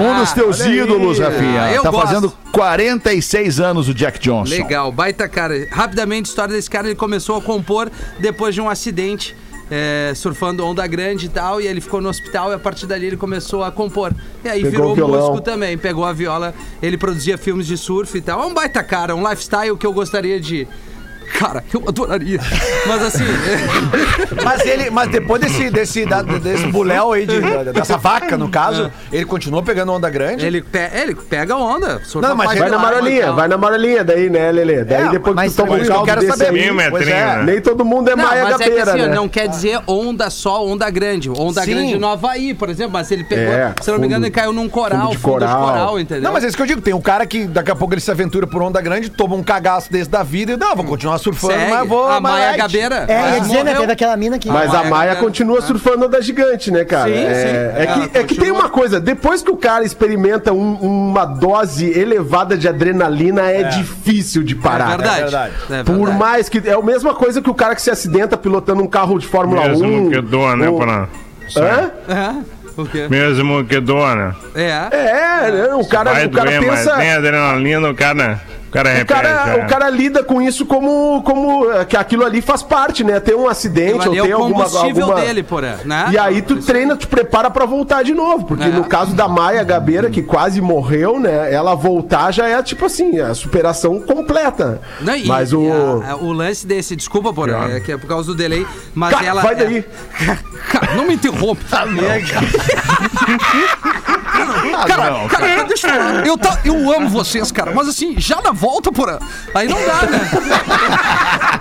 [0.00, 1.70] Um dos teus ídolos, Rafinha.
[1.72, 2.06] Eu tá gosto.
[2.06, 4.50] fazendo 46 anos o Jack Johnson.
[4.50, 5.68] Legal, baita cara.
[5.70, 9.36] Rapidamente, a história desse cara, ele começou a compor depois de um acidente.
[9.70, 13.06] é, surfando onda grande e tal, e ele ficou no hospital e a partir dali
[13.06, 14.12] ele começou a compor.
[14.42, 18.20] E aí Pegou virou músico também, pegou a viola, ele produzia filmes de surf e
[18.20, 18.42] tal.
[18.42, 20.66] É um baita cara, um lifestyle que eu gostaria de.
[21.38, 22.40] Cara, eu adoraria.
[22.86, 23.24] Mas assim.
[24.44, 28.48] Mas ele, mas depois desse, desse, da- desse buléu aí, de- da- dessa vaca, no
[28.48, 30.44] caso, ele continuou pegando onda grande.
[30.46, 32.00] ele, pe- ele pega onda.
[32.16, 33.34] Não, mas pra Vai na tal.
[33.34, 34.84] vai na amarelinha daí, né, Lelê?
[34.84, 36.58] Daí É, depois mas que tu toma um o que eu caldo quero desse saber?
[36.60, 37.42] aí, Pois metrinho, é, né?
[37.44, 39.14] nem todo mundo é Não, Maia mas é que Gabeira, assim, né?
[39.14, 41.30] não quer dizer onda só, onda grande.
[41.30, 41.70] Onda Sim.
[41.74, 44.30] grande no Havaí, por exemplo, mas ele pegou, É, se eu não me engano, ele
[44.32, 45.62] caiu num coral, fundo de fundo de coral.
[45.64, 46.22] coral, entendeu?
[46.24, 46.80] Não, mas é isso que eu digo.
[46.80, 49.42] Tem um cara que daqui a pouco ele se aventura por onda grande, toma um
[49.42, 51.70] cagaço desse da vida e não, vou continuar surfando, Segue.
[51.70, 52.06] mas vou.
[52.08, 52.58] a Maia light.
[52.58, 53.04] Gabeira.
[53.08, 53.74] É, ia dizer, né?
[53.74, 54.48] Teve aquela mina que.
[54.48, 57.10] Mas a Maia continua surfando a da gigante, né, cara?
[57.10, 57.82] Sim, é, sim.
[57.82, 60.74] É, que, é que tem uma coisa, depois que o cara experimenta um-
[61.08, 64.88] uma dose elevada de adrenalina, é, difícil de É parar.
[64.96, 65.18] verdade.
[65.18, 65.52] É verdade.
[65.70, 66.18] É Por verdade.
[66.18, 66.68] mais que.
[66.68, 69.68] É a mesma coisa que o cara que se acidenta pilotando um carro de Fórmula
[69.68, 70.10] Mesmo 1.
[70.10, 71.08] que doa, né, ou- pra...
[71.56, 71.90] Hã?
[72.08, 73.08] É?
[73.08, 74.34] Mesmo que doa, né?
[74.54, 74.70] É.
[74.92, 75.74] É, né?
[75.74, 76.96] o cara, Vai o cara doer, mas pensa.
[76.96, 78.40] tem adrenalina, o cara...
[78.68, 79.06] O cara O repete.
[79.22, 79.64] cara, é.
[79.64, 83.18] o cara lida com isso como, como é, que aquilo ali faz parte, né?
[83.18, 85.20] Tem um acidente ou é tem o alguma, combustível alguma...
[85.22, 86.08] dele, porém, né?
[86.12, 88.68] E aí tu treina, te prepara pra voltar de novo, porque É.
[88.68, 91.52] no caso da Maia Gabeira, que quase morreu, né?
[91.52, 94.80] Ela voltar já é tipo assim, a superação completa.
[95.00, 95.62] Não, e- Mas o
[96.04, 99.14] a- a- o lance desse, desculpa, porém, é que é por causa do delay, mas
[99.14, 99.42] Cara, ela.
[99.42, 99.84] vai é- daí.
[100.88, 101.64] Cara, não me interrompe.
[101.64, 101.84] Tá
[104.86, 106.26] Cara, cara, deixa eu falar.
[106.26, 109.18] Eu, tá- eu amo vocês, cara, mas assim, já na volta, porra.
[109.54, 110.20] Aí não dá, né?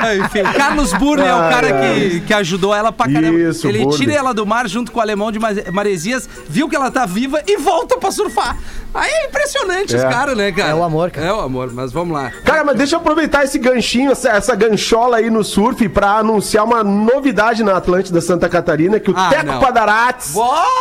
[0.00, 3.38] Ah, Enfim, Carlos Burne é o cara que, que ajudou ela pra caramba.
[3.38, 3.96] Isso, Ele Burne.
[3.98, 7.04] tira ela do mar junto com o alemão de Mare- Maresias, viu que ela tá
[7.04, 8.56] viva e volta pra surfar.
[8.94, 10.08] Aí é impressionante os É.
[10.08, 10.70] caras, né, cara?
[10.70, 11.26] É o amor, cara.
[11.26, 12.30] É o amor, mas vamos lá.
[12.44, 16.64] Cara, mas deixa eu aproveitar esse ganchinho, essa, essa ganchola aí no surf pra anunciar
[16.64, 19.60] uma novidade na Atlântida Santa Catarina, que o Ah, Teco não.
[19.60, 20.34] Padarates,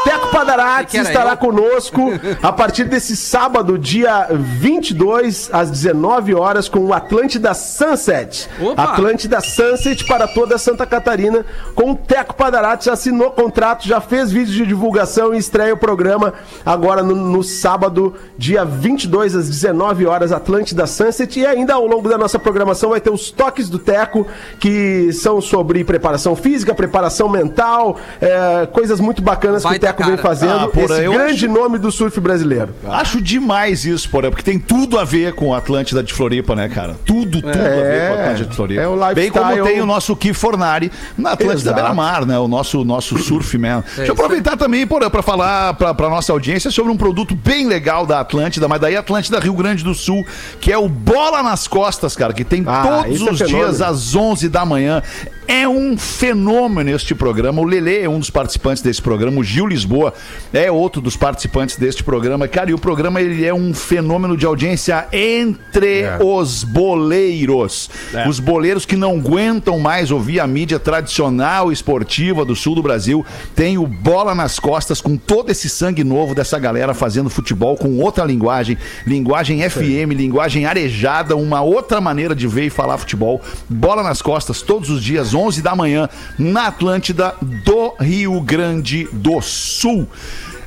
[0.03, 1.37] Teco Padarates estará eu?
[1.37, 2.01] conosco
[2.41, 8.49] a partir desse sábado, dia 22, às 19 horas, com o Atlântida Sunset.
[8.61, 8.83] Opa!
[8.83, 14.53] Atlântida Sunset para toda Santa Catarina, com o Teco Padarates, assinou contrato, já fez vídeo
[14.53, 16.33] de divulgação e estreia o programa
[16.65, 21.39] agora no, no sábado, dia 22, às 19 horas, Atlântida Sunset.
[21.39, 24.27] E ainda ao longo da nossa programação vai ter os toques do Teco,
[24.59, 30.17] que são sobre preparação física, preparação mental, é, coisas muito bacanas que o Teco vem
[30.17, 30.65] fazendo.
[30.65, 32.69] Ah, porra, esse grande nome do surf brasileiro.
[32.87, 36.69] Acho demais isso, porra, porque tem tudo a ver com a Atlântida de Floripa, né,
[36.69, 36.95] cara?
[37.05, 38.81] Tudo, tudo a ver com a Atlântida de Floripa.
[38.81, 41.75] É o Bem como tem o nosso Ki Fornari na Atlântida Exato.
[41.75, 42.37] Beira Mar, né?
[42.37, 43.83] O nosso, nosso surfman.
[43.95, 48.05] Deixa eu aproveitar também para falar para pra nossa audiência sobre um produto bem legal
[48.05, 50.25] da Atlântida, mas daí Atlântida Rio Grande do Sul,
[50.59, 53.47] que é o Bola nas Costas, cara, que tem Ah, todos é os fenômeno.
[53.65, 55.01] dias às 11 da manhã.
[55.47, 56.56] É um fenômeno
[56.89, 57.61] este programa.
[57.61, 59.39] O Lele é um dos participantes desse programa.
[59.39, 60.11] O Gil Lisboa
[60.51, 62.47] é outro dos participantes deste programa.
[62.47, 66.17] Cara, e o programa ele é um fenômeno de audiência entre É.
[66.19, 67.89] os boleiros.
[68.27, 73.23] Os boleiros que não aguentam mais ouvir a mídia tradicional esportiva do sul do Brasil.
[73.55, 77.99] Tem o Bola nas Costas com todo esse sangue novo dessa galera fazendo futebol com
[77.99, 78.77] outra linguagem.
[79.05, 83.41] Linguagem FM, linguagem arejada, uma outra maneira de ver e falar futebol.
[83.69, 86.09] Bola nas Costas, todos os dias, 11 da manhã,
[86.47, 90.07] na Atlântida do Rio Grande do Sul.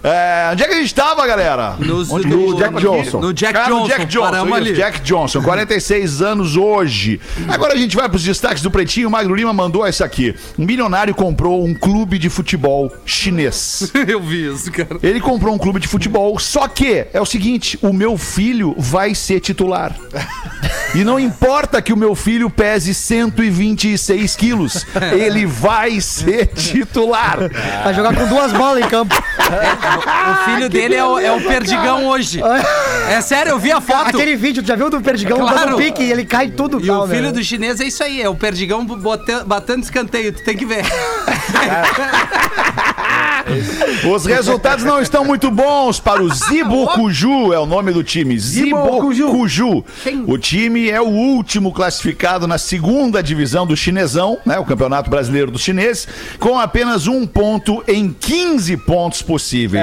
[0.02, 1.74] É, onde é que a gente tava, galera?
[1.78, 2.82] Nos- Onde no gente Jack aqui?
[2.82, 3.20] Johnson.
[3.20, 3.88] No Jack Cara, no Johnson.
[3.88, 4.72] Jack Johnson, ali.
[4.74, 7.20] Jack Johnson, 46 anos hoje.
[7.48, 9.08] Agora a gente vai pros destaques do Pretinho.
[9.08, 10.34] O Magro Lima mandou essa aqui.
[10.58, 13.90] Um milionário comprou um clube de futebol chinês.
[14.08, 14.98] Eu vi isso, cara.
[15.02, 19.14] Ele comprou um clube de futebol, só que é o seguinte: o meu filho vai
[19.14, 19.94] ser titular.
[20.92, 27.38] E não importa que o meu filho pese 126 quilos, ele vai ser titular.
[27.84, 29.14] Vai jogar com duas bolas em campo.
[29.98, 32.40] O filho dele é o, é o Perdigão hoje.
[33.10, 34.08] É sério, eu vi a foto.
[34.10, 35.70] Aquele vídeo, tu já viu do Perdigão Claro.
[35.70, 36.80] dando pique e ele cai tudo.
[36.80, 37.32] E tal, o filho né?
[37.32, 40.84] do chinês é isso aí, é o Perdigão bota- batendo escanteio, tu tem que ver.
[44.12, 48.38] Os resultados não estão muito bons para o Zibo Cuju, é o nome do time.
[48.38, 49.84] Zibo Cuju.
[50.26, 54.58] O time é o último classificado na segunda divisão do chinesão, né?
[54.58, 56.06] O Campeonato Brasileiro dos Chineses,
[56.38, 59.79] com apenas um ponto em 15 pontos possíveis.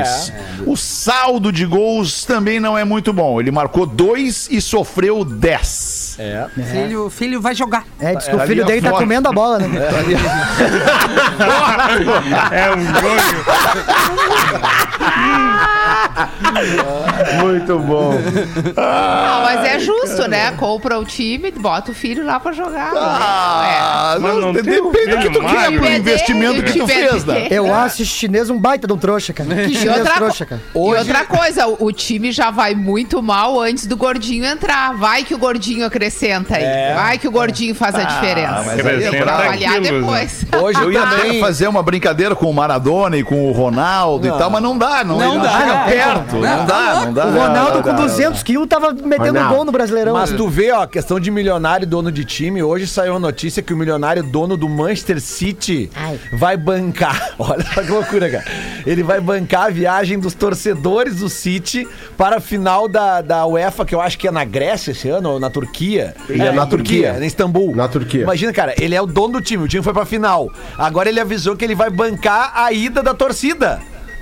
[0.65, 3.39] O saldo de gols também não é muito bom.
[3.39, 5.23] Ele marcou dois e sofreu
[6.17, 6.71] 10.
[6.71, 7.83] Filho, filho vai jogar.
[7.99, 9.67] É, diz que o filho dele tá comendo a bola, né?
[12.51, 13.17] É um jogo.
[17.41, 18.13] Muito bom.
[18.75, 20.51] Ah, mas é justo, né?
[20.53, 22.91] Compra o time, bota o filho lá pra jogar.
[22.95, 27.47] Ah, Mas não depende do que tu quer, pro investimento que tu fez, né?
[27.49, 29.49] Eu acho esse chinês um baita de um trouxa, cara.
[29.67, 30.61] Que chinês outra, trouxa, cara.
[30.73, 34.95] e outra coisa, o, o time já vai muito mal antes do gordinho entrar.
[34.95, 36.95] Vai que o gordinho acrescenta aí.
[36.95, 38.63] Vai que o gordinho faz a diferença.
[38.65, 39.21] mas aí é.
[39.21, 39.99] Avaliar quilos, né?
[39.99, 40.45] depois.
[40.61, 44.31] Hoje Eu ia até fazer uma brincadeira com o Maradona e com o Ronaldo e
[44.31, 45.85] tal, mas não dá, não, Não ele dá, chega não.
[45.85, 46.35] perto.
[46.35, 47.25] Não, Não, dá, não dá.
[47.25, 50.13] O Ronaldo não, com não, 200 quilos tava metendo gol no Brasileirão.
[50.13, 52.63] Mas tu vê, ó, a questão de milionário e dono de time.
[52.63, 56.19] Hoje saiu a notícia que o milionário dono do Manchester City Ai.
[56.33, 57.33] vai bancar.
[57.37, 58.45] Olha que loucura, cara.
[58.85, 63.85] Ele vai bancar a viagem dos torcedores do City para a final da, da UEFA,
[63.85, 65.96] que eu acho que é na Grécia esse ano, ou na Turquia.
[65.99, 67.15] É, na Turquia.
[67.19, 67.75] é em Istambul.
[67.75, 68.23] Na Turquia.
[68.23, 70.51] Imagina, cara, ele é o dono do time, o time foi pra final.
[70.77, 73.81] Agora ele avisou que ele vai bancar a ida da torcida.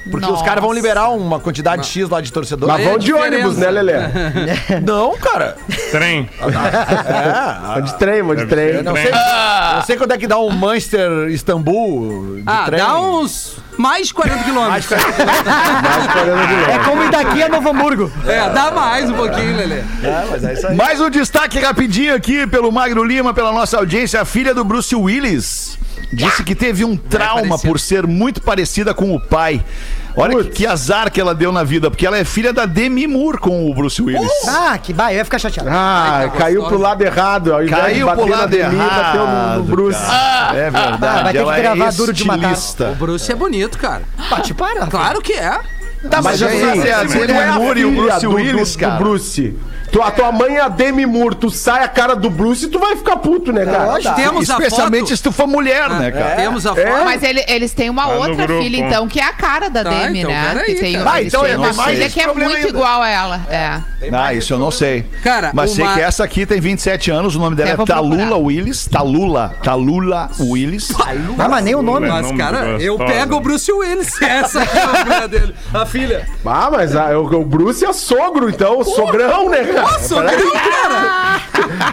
[0.10, 0.46] Porque os Nossa.
[0.46, 2.76] caras vão liberar uma quantidade X lá de torcedores.
[2.76, 3.36] Mas é vão de diferença.
[3.36, 3.94] ônibus, né, Lelê?
[4.86, 5.56] Não, cara.
[5.92, 6.30] Trem.
[7.78, 8.84] É, de trem, vão de trem.
[8.84, 12.80] não sei, eu sei quanto é que dá um Manchester Istambul de Ah, trem.
[12.80, 14.72] dá uns mais de 40 quilômetros.
[14.72, 15.14] Mais 40
[16.14, 16.68] quilômetros.
[16.70, 18.12] É como ir daqui a Novo Hamburgo.
[18.28, 19.80] É, dá mais um pouquinho, Lelê.
[20.04, 20.76] É, mas é isso aí.
[20.76, 24.22] Mais um destaque rapidinho aqui pelo Magro Lima, pela nossa audiência.
[24.22, 25.78] A filha do Bruce Willis
[26.12, 27.68] disse que teve um trauma parecida.
[27.68, 29.64] por ser muito parecida com o pai.
[30.18, 33.06] Olha que, que azar que ela deu na vida, porque ela é filha da Demi
[33.06, 34.32] Moore com o Bruce Willis.
[34.48, 35.70] Ah, que vai, eu ia ficar chateado.
[35.70, 36.76] Ah, Ai, tá caiu gostosa.
[36.76, 37.54] pro lado errado.
[37.54, 40.00] Ao invés de Caiu bater pro na lado Demi, bateu no, no errado, Bruce.
[40.00, 40.58] cara.
[40.58, 41.06] É verdade.
[41.06, 42.56] Ah, vai ter que ela gravar é Duro de Matar.
[42.92, 44.04] O Bruce é bonito, cara.
[44.30, 44.88] Pá, te para.
[44.88, 45.60] Claro que é.
[46.10, 48.80] Tá, mas, Mas assim, é é a Moore e o filha Bruce do, Willis, do,
[48.80, 48.94] cara.
[48.96, 49.42] do Bruce.
[49.42, 52.68] Tu, a tua mãe é a Demi Moore, tu sai a cara do Bruce e
[52.70, 53.86] tu vai ficar puto, né, cara?
[53.86, 54.16] lógico.
[54.16, 55.18] Temos a Especialmente foto.
[55.18, 56.36] se tu for mulher, né, cara?
[56.36, 56.80] Temos a foto.
[56.82, 57.04] É?
[57.04, 58.62] Mas ele- eles têm uma Tá outra grupo.
[58.64, 60.50] filha, então, que é a cara da Tá, Demi, então, né?
[60.54, 60.96] peraí, que tem.
[60.98, 62.68] Ah, então é uma filha esse que é muito ainda.
[62.68, 63.42] igual a ela.
[63.50, 63.80] É.
[64.12, 65.04] Ah, isso eu não sei.
[65.24, 67.86] Cara, Mas sei uma- que essa aqui tem 27 anos, o nome dela É, é
[67.86, 68.38] Talula.
[68.38, 68.86] Willis.
[68.88, 69.54] Talula.
[69.64, 70.92] Talula Willis.
[71.38, 72.08] Ah, mas nem o nome.
[72.08, 74.20] Mas, Nome cara, eu pego o Bruce Willis.
[74.22, 75.56] Essa aqui é a mulher dele.
[75.74, 76.28] A filha.
[76.46, 79.75] Ah, mas a- o, o Bruce é sogro, então, sogrão, né, cara?
[79.82, 81.42] Nossa, sogrão, cara.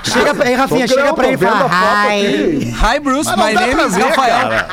[0.05, 1.67] Chega aí, Rafinha, chega pra ele e fala.
[1.67, 2.75] aqui.
[2.83, 3.31] Hi, Bruce.
[3.37, 4.49] My name pra is Rafael.
[4.49, 4.69] cara.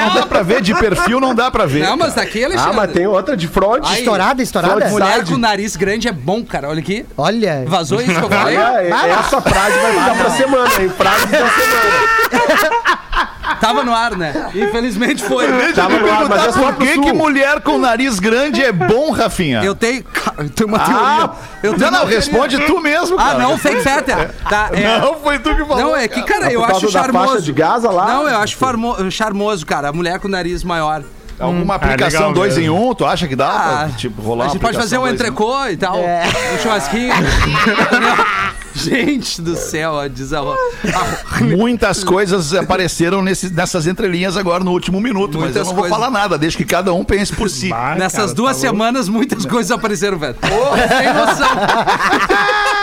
[0.00, 1.82] Não dá pra ver de perfil, não dá pra ver.
[1.82, 2.70] Não, mas daqui, Alexandre.
[2.70, 3.84] Ah, mas tem outra de front.
[3.92, 4.88] Estourada, estourada?
[4.88, 6.68] Mulher com nariz grande é bom, cara.
[6.68, 7.06] Olha aqui.
[7.16, 7.64] Olha.
[7.66, 8.56] Vazou isso que eu falei?
[8.56, 10.88] Olha, essa frase vai ficar pra semana, hein?
[10.96, 12.98] Frase da semana.
[13.60, 14.50] Tava no ar, né?
[14.54, 15.46] Infelizmente foi.
[15.72, 19.10] Tava no ar, mas é só Por que, que mulher com nariz grande é bom,
[19.10, 19.62] Rafinha?
[19.64, 20.04] Eu tenho.
[20.04, 21.30] Cara, eu tenho uma teoria.
[21.62, 23.38] Eu tenho não, não, responde tu mesmo, Ah, cara.
[23.38, 24.30] não, fake fetter.
[24.48, 24.98] Tá, é.
[25.00, 25.76] Não, foi tu que falou.
[25.82, 27.42] Não, é que, cara, Por eu acho charmoso.
[27.42, 28.06] de Gaza lá?
[28.06, 29.88] Não, eu acho farmo- charmoso, cara.
[29.88, 31.02] A mulher com nariz maior.
[31.40, 32.76] Alguma Ah, aplicação dois mesmo.
[32.76, 34.98] em um, tu acha que dá Ah, pra, tipo, rolar a uma gente pode fazer
[34.98, 35.96] um entrecô e tal.
[35.96, 36.22] É.
[36.54, 37.12] Um churrasquinho.
[38.84, 40.42] gente do céu, ó, diz a
[41.40, 45.82] Muitas coisas apareceram nesse- nessas entrelinhas agora no último minuto, mas eu Muitas não vou
[45.84, 45.98] coisas.
[45.98, 47.68] falar nada, deixa que cada um pense por si.
[47.68, 48.76] Bah, Nessas cara, duas tá louco.
[48.78, 50.36] semanas, muitas coisas apareceram, velho.
[50.42, 51.48] Sem noção.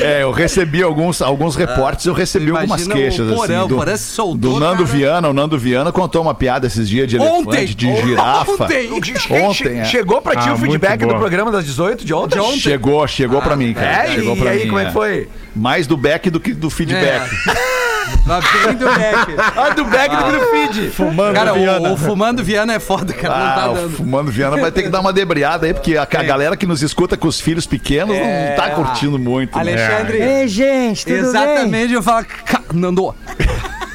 [0.00, 3.56] É, eu recebi alguns, alguns reportes, eu recebi algumas queixas o assim.
[3.56, 4.96] o Porã se soltou, do Nando cara.
[4.96, 7.66] Viana, o Nando Viana contou uma piada esses dias de elefante, Ontem.
[7.66, 8.64] de girafa.
[8.64, 8.90] Ontem.
[8.92, 9.84] Ontem, é.
[9.84, 12.40] Chegou pra ti Ah, o feedback do programa das 18 de ontem?
[12.58, 14.06] Chegou, chegou pra mim, cara.
[14.06, 15.28] É, chegou e pra aí, mim, como é que foi?
[15.54, 17.28] Mais do back do que do feedback.
[17.46, 17.54] Lá
[18.06, 19.36] bem do Beck.
[19.56, 20.90] Ah, do back do que do feed.
[20.90, 23.36] Fumando Cara, o, o Fumando Viana é foda, cara.
[23.38, 23.90] não Ah, tá o dando.
[23.96, 26.82] Fumando Viana vai ter que dar uma debriada aí, porque a, a galera que nos
[26.82, 29.54] escuta com os filhos pequenos não tá curtindo muito.
[29.56, 29.60] né?
[29.60, 30.18] Alexandre.
[30.22, 31.24] Ei, gente, tudo bem?
[31.24, 33.14] Exatamente, eu falo, "Ca- Nando,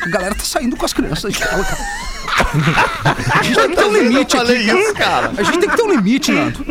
[0.04, 1.66] a galera tá saindo com as crianças de cara.
[3.34, 4.54] A gente tem que ter um limite aqui.
[4.54, 5.32] isso, cara.
[5.38, 6.66] A gente tem que ter um limite, Nando.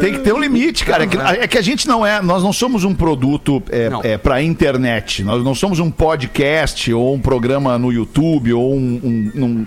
[0.00, 1.04] Tem que ter um limite, cara.
[1.04, 4.18] É que, é que a gente não é, nós não somos um produto é, é,
[4.18, 5.22] para internet.
[5.24, 9.66] Nós não somos um podcast ou um programa no YouTube ou um, um- um-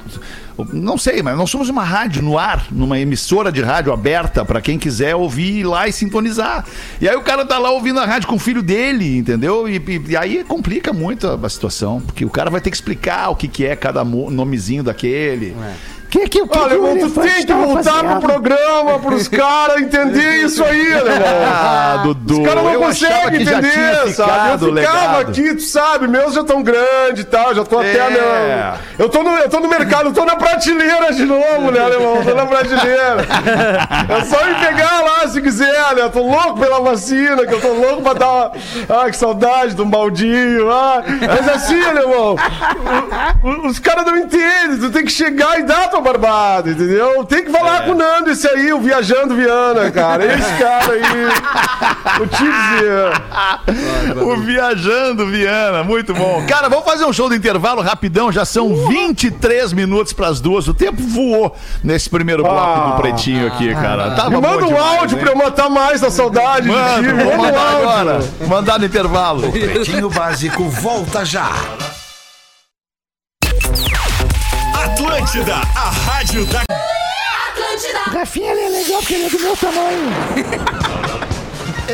[0.74, 4.60] não sei, mas nós somos uma rádio no ar, numa emissora de rádio aberta para
[4.60, 6.66] quem quiser ouvir ir lá e sintonizar.
[7.00, 9.70] E aí o cara tá lá ouvindo a rádio com o filho dele, entendeu?
[9.70, 12.76] E, e- e aí complica muito a, a situação, porque o cara vai ter que
[12.76, 15.39] explicar o que, que é cada nomezinho daquele.
[15.40, 15.99] 对。
[16.10, 20.88] Que, que, que, Olha, irmão, tu tem que voltar pro programa, pros caras entender isso aí,
[20.88, 21.04] irmão.
[21.46, 24.54] Ah, Dudu, Os caras não eu conseguem que entender, sabe?
[24.54, 25.20] Eu ficava legado.
[25.30, 28.10] aqui, tu sabe, meus já tão grande e tal, já tô até É.
[28.10, 28.78] na...
[28.98, 31.80] Eu tô, no, eu tô no mercado, eu tô na prateleira de novo, né?
[31.92, 33.26] Eu tô na prateleira.
[34.10, 36.02] É só me pegar lá se quiser, né?
[36.02, 38.52] Eu tô louco pela vacina, que eu tô louco pra dar...
[38.90, 41.04] Ah, que saudade de um baldinho, ah.
[41.06, 42.36] Mas assim, né, irmão?
[43.44, 46.70] o- o- Os caras não entendem, tu tem que chegar e dar a tua barbada,
[46.70, 47.24] entendeu?
[47.26, 50.26] Tem que falar com o Nando, esse aí, o Viajando Viana, cara.
[50.26, 52.22] Esse cara aí.
[52.22, 54.26] O Tizinho.
[54.26, 56.46] O Viajando Viana, muito bom.
[56.48, 60.68] Cara, vamos fazer um show do intervalo rapidão, já são 23 minutos pras duas.
[60.68, 62.92] O tempo voou nesse primeiro bloco Ah.
[62.96, 64.12] do Pretinho aqui, cara.
[64.12, 65.24] Tava Me bom manda um demais, áudio hein?
[65.24, 66.68] pra eu matar mais a saudade.
[66.68, 68.20] Manda, Me vou um mandar agora.
[68.48, 69.52] Mandar no intervalo.
[69.52, 71.50] Pretinho Básico volta já.
[75.10, 76.62] Atlântida, a rádio da
[78.12, 80.10] Rafinha ele é legal porque ele é do meu tamanho.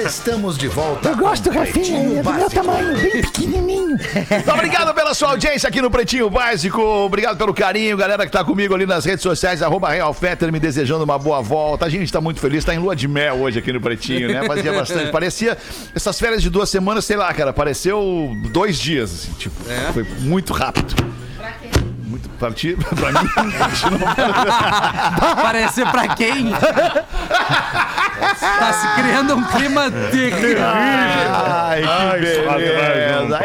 [0.05, 1.09] Estamos de volta.
[1.09, 2.49] Eu gosto com Rafinha, ele é do meu Básico.
[2.51, 3.87] tamanho, bem pequenininho.
[3.97, 6.81] Muito obrigado pela sua audiência aqui no Pretinho Básico.
[6.81, 10.59] Obrigado pelo carinho, galera que tá comigo ali nas redes sociais, arroba Real Fetter, me
[10.59, 11.85] desejando uma boa volta.
[11.85, 14.45] A gente tá muito feliz, tá em lua de mel hoje aqui no Pretinho, né?
[14.45, 15.09] Fazia bastante.
[15.09, 15.57] Parecia
[15.95, 19.55] essas férias de duas semanas, sei lá, cara, pareceu dois dias, assim, tipo,
[19.93, 20.93] foi muito rápido.
[22.15, 23.29] Muito pra ti, pra mim.
[25.41, 26.49] Parece pra quem?
[28.39, 30.63] tá se criando um clima terrível.
[30.65, 31.81] Ai,
[32.13, 33.41] que beleza.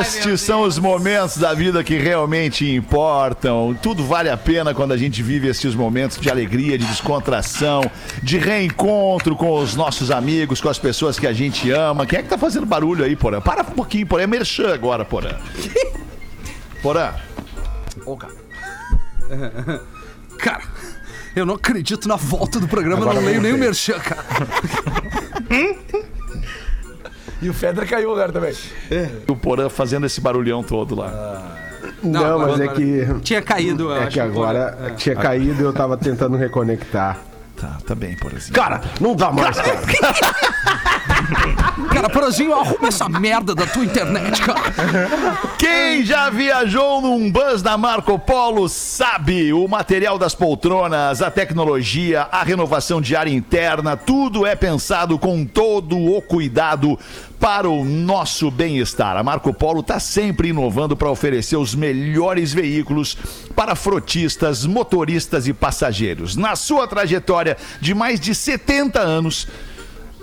[0.00, 3.76] Estes são os momentos da vida que realmente importam.
[3.82, 7.82] Tudo vale a pena quando a gente vive estes momentos de alegria, de descontração,
[8.22, 12.06] de reencontro com os nossos amigos, com as pessoas que a gente ama.
[12.06, 13.38] Quem é que tá fazendo barulho aí, Porã?
[13.38, 14.22] Para um pouquinho, Porã.
[14.22, 15.36] É merchan agora, Porã.
[16.80, 17.12] Porã.
[20.38, 20.62] Cara,
[21.36, 24.24] eu não acredito na volta do programa, eu não leio nem o merchan, cara.
[27.40, 28.52] E o Fedra caiu agora também.
[29.28, 31.56] O Porã fazendo esse barulhão todo lá.
[32.02, 33.06] Não, mas é agora- que.
[33.22, 34.10] Tinha caído, eu É acho.
[34.10, 37.16] que agora tinha caído e eu tava tentando reconectar.
[37.56, 38.52] Tá, tá bem, Porãzinho.
[38.54, 39.78] Cara, não dá mais, cara.
[40.00, 40.34] Cara,
[42.28, 44.60] Porazinho, arruma essa merda da tua internet, cara.
[45.56, 52.28] Quem já viajou num bus da Marco Polo sabe o material das poltronas, a tecnologia,
[52.30, 56.98] a renovação de área interna, tudo é pensado com todo o cuidado
[57.38, 59.16] para o nosso bem-estar.
[59.16, 63.16] A Marco Polo está sempre inovando para oferecer os melhores veículos
[63.54, 66.36] para frotistas, motoristas e passageiros.
[66.36, 69.46] Na sua trajetória de mais de 70 anos,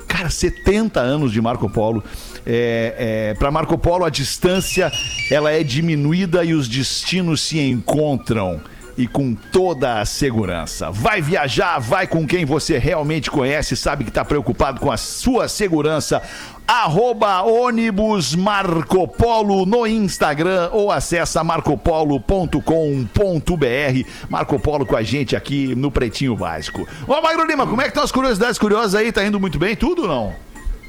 [0.08, 2.04] Cara, 70 anos de Marco Polo.
[2.46, 4.92] É, para Marco Polo, a distância
[5.32, 8.62] ela é diminuída e os destinos se encontram.
[8.98, 10.90] E com toda a segurança.
[10.92, 15.48] Vai viajar, vai com quem você realmente conhece, sabe que está preocupado com a sua
[15.48, 16.22] segurança.
[16.68, 24.10] Arroba ônibus Marco Polo no Instagram ou acessa marcopolo.com.br.
[24.30, 26.88] Marco Polo com a gente aqui no Pretinho Básico.
[27.08, 29.12] Ô, Magro Lima, como é que estão as curiosidades curiosas aí?
[29.12, 30.34] Tá indo muito bem tudo ou não?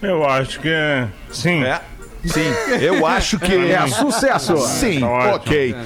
[0.02, 1.08] Eu acho que é.
[1.30, 1.62] Sim.
[1.64, 1.80] É?
[2.24, 2.48] Sim,
[2.80, 4.56] eu acho que É sucesso.
[4.58, 5.34] Sim, ótimo.
[5.34, 5.76] ok.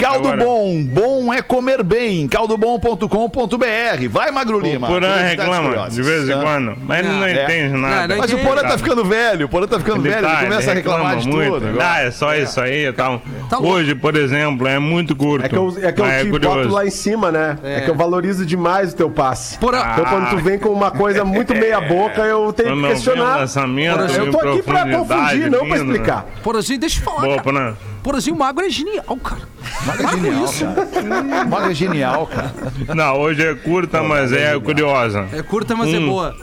[0.00, 2.26] Caldo Agora- Bom, bom é comer bem.
[2.28, 4.08] Caldobom.com.br.
[4.10, 4.86] Vai, Magro Lima.
[4.88, 6.40] O Porã reclama de vez em Ah.
[6.42, 7.44] quando, mas ele não É.
[7.44, 8.08] entende nada.
[8.08, 10.42] Não, Mas o Porã tá ficando velho, o Porã tá ficando Ele velho, tá, ele
[10.50, 11.36] começa a ele reclamar de tudo.
[11.36, 11.66] muito.
[11.66, 11.90] agora.
[11.90, 13.20] Ah, é só isso aí e tal.
[13.48, 13.74] Tá louco.
[13.74, 15.44] Hoje, por exemplo, é muito curto.
[15.44, 16.56] É que eu, é que eu mas te curioso.
[16.60, 17.58] boto lá em cima, né?
[17.62, 17.80] É.
[17.80, 19.58] que eu valorizo demais o teu passe.
[19.58, 23.40] Porã- Então quando tu vem com uma coisa muito meia boca, eu tenho que questionar.
[23.40, 26.26] Eu tô aqui pra confundir, não pra vindo, explicar.
[26.42, 27.76] Porazinho, deixa eu falar, Boa, cara.
[28.02, 28.02] Porã.
[28.02, 29.42] Porazinho, o magro é genial, cara.
[29.86, 31.44] Magro é genial, cara.
[31.46, 32.52] Magro é genial, cara.
[32.94, 35.26] Não, hoje é curta, mas é curiosa.
[35.32, 36.06] É curta, mas é Hum.
[36.08, 36.36] boa.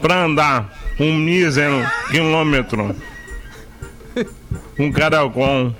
[0.00, 2.94] Pra andar um mísero quilômetro,
[4.78, 5.74] um caracol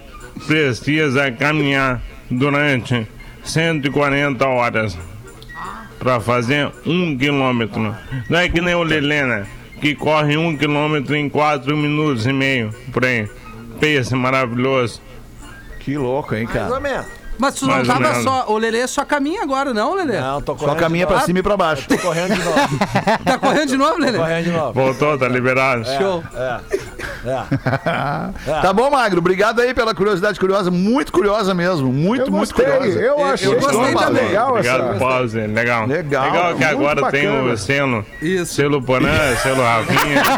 [0.46, 2.00] precisa caminhar
[2.30, 3.06] durante
[3.42, 4.96] 140 horas
[5.98, 7.94] pra fazer um quilômetro.
[8.28, 9.46] Não é que nem o Lelena,
[9.80, 13.28] que corre um quilômetro em quatro minutos e meio, por aí.
[13.80, 15.00] Peixe maravilhoso.
[15.80, 16.68] Que louco, hein, cara.
[17.40, 18.24] Mas tu não Mais ou tava menos.
[18.24, 18.44] só.
[18.48, 20.20] O Lelê só caminha agora, não, Lelê?
[20.20, 20.76] Não, tô Só correndo.
[20.78, 21.88] caminha pra cima e pra baixo.
[21.88, 22.60] Tô correndo de novo.
[23.24, 24.18] Tá correndo de novo, Lelê?
[24.18, 24.72] correndo de novo.
[24.72, 25.84] Voltou, tá liberado.
[25.98, 26.22] Show.
[28.62, 29.18] Tá bom, Magro.
[29.18, 30.70] Obrigado aí pela curiosidade curiosa.
[30.70, 31.92] Muito curiosa mesmo.
[31.92, 32.98] Muito, Eu muito gostei, curiosa.
[33.00, 34.24] eu achei gostei muito também.
[34.26, 34.98] legal Obrigado, essa.
[34.98, 35.40] Pause.
[35.46, 35.86] Legal.
[35.86, 37.52] Legal, Legal que muito agora tem bacana.
[37.52, 38.06] o selo.
[38.22, 38.54] Isso.
[38.54, 39.08] Selo Porã,
[39.42, 40.22] selo Rafinha.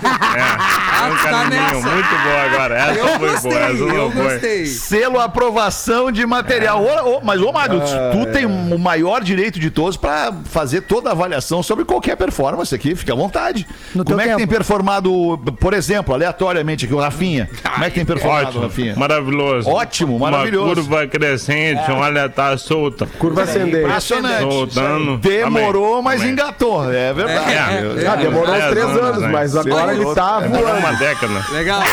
[1.02, 1.44] É, um tá
[1.90, 2.74] muito boa agora.
[2.78, 4.22] Essa Eu foi gostei, boa, essa eu não foi.
[4.22, 4.66] gostei.
[4.66, 6.80] Selo aprovação de material.
[6.82, 11.08] Ô, ô, mas, ô, Magro, tu tem o maior direito de todos pra fazer toda
[11.08, 12.94] a avaliação sobre qualquer performance aqui.
[12.94, 13.66] Fica à vontade.
[13.94, 14.52] No Como é que tem tempo.
[14.54, 17.48] performado, por exemplo, aleatoriamente aqui, o Rafinha?
[17.72, 18.94] Como é que tem performado, Ótimo, Rafinha?
[18.96, 19.68] maravilhoso.
[19.70, 20.66] Ótimo, maravilhoso.
[20.66, 23.06] Uma curva crescente, olha, tá solta.
[23.18, 23.84] Curva ascendente.
[23.84, 24.40] Impressionante.
[24.52, 25.18] Soltando.
[25.18, 26.04] Demorou, Amém.
[26.04, 26.32] mas Amém.
[26.32, 26.92] engatou.
[26.92, 27.52] É verdade.
[27.52, 30.78] É, Ah, demorou uns Dez três anos, anos, mas agora ele tá É voando.
[30.78, 31.44] uma década.
[31.52, 31.82] Legal.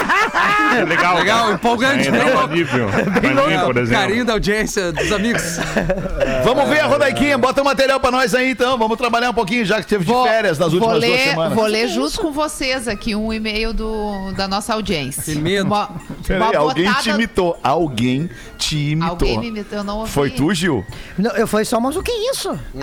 [0.80, 1.18] É legal.
[1.18, 2.10] Legal, empolgante.
[3.92, 5.58] Carinho da audiência, dos amigos.
[6.44, 7.38] Vamos ver a Rodaiquinha.
[7.38, 8.78] Bota o material pra nós aí, então.
[8.78, 11.30] Vamos trabalhar um pouquinho, já que teve de Vou- férias nas vou últimas duas ler,
[11.30, 11.54] semanas.
[11.54, 15.34] Vou ler junto com vocês aqui um e-mail do, da nossa audiência.
[15.34, 15.66] Que medo.
[15.68, 15.90] Uma,
[16.26, 17.60] Peraí, uma alguém botada- te imitou.
[17.64, 19.10] Alguém te imitou.
[19.12, 20.12] Alguém me imitou, eu não ouvi.
[20.12, 20.86] Foi tu, Gil?
[21.18, 22.58] Não, eu falei só, mas o que é isso?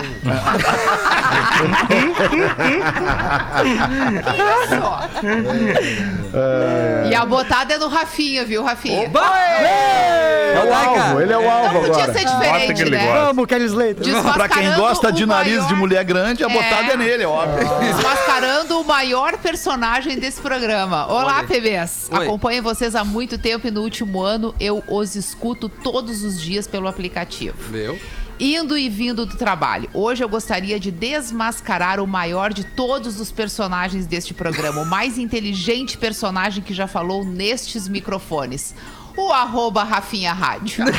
[7.09, 9.09] E a botada é no Rafinha, viu, Rafinha?
[9.13, 12.19] É o alvo, ele é o alvo Não podia agora.
[12.19, 13.05] ser Bota que diferente, ele né?
[13.05, 13.25] gosta.
[13.25, 14.33] Vamos, Kelly Slater.
[14.33, 17.67] Pra quem gosta de nariz maior- de mulher grande, a botada é, nele, óbvio.
[17.79, 21.07] Desmascarando o maior personagem desse programa.
[21.07, 22.09] Olá, PBs.
[22.11, 22.25] Oi.
[22.25, 26.67] Acompanho vocês há muito tempo e no último ano eu os escuto todos os dias
[26.67, 27.55] pelo aplicativo.
[27.69, 27.99] Meu.
[28.39, 29.89] Indo e vindo do trabalho.
[29.95, 35.17] Hoje eu gostaria de desmascarar o maior de todos os personagens deste programa, o mais
[35.19, 38.75] inteligente personagem que já falou nestes microfones.
[39.17, 40.85] O arroba Rafinha Rádio.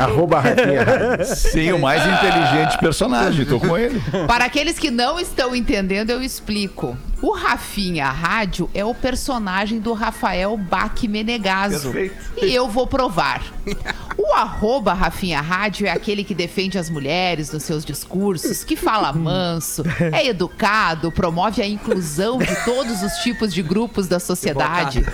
[0.00, 1.24] Arroba Rafinha.
[1.24, 3.44] Sim, o mais inteligente personagem.
[3.44, 4.00] Tô com ele.
[4.26, 6.96] Para aqueles que não estão entendendo, eu explico.
[7.20, 11.92] O Rafinha Rádio é o personagem do Rafael Bach Menegaso.
[11.92, 12.44] Perfeito.
[12.44, 13.42] E eu vou provar.
[14.18, 19.12] O arroba Rafinha Rádio é aquele que defende as mulheres nos seus discursos, que fala
[19.12, 25.04] manso, é educado, promove a inclusão de todos os tipos de grupos da sociedade.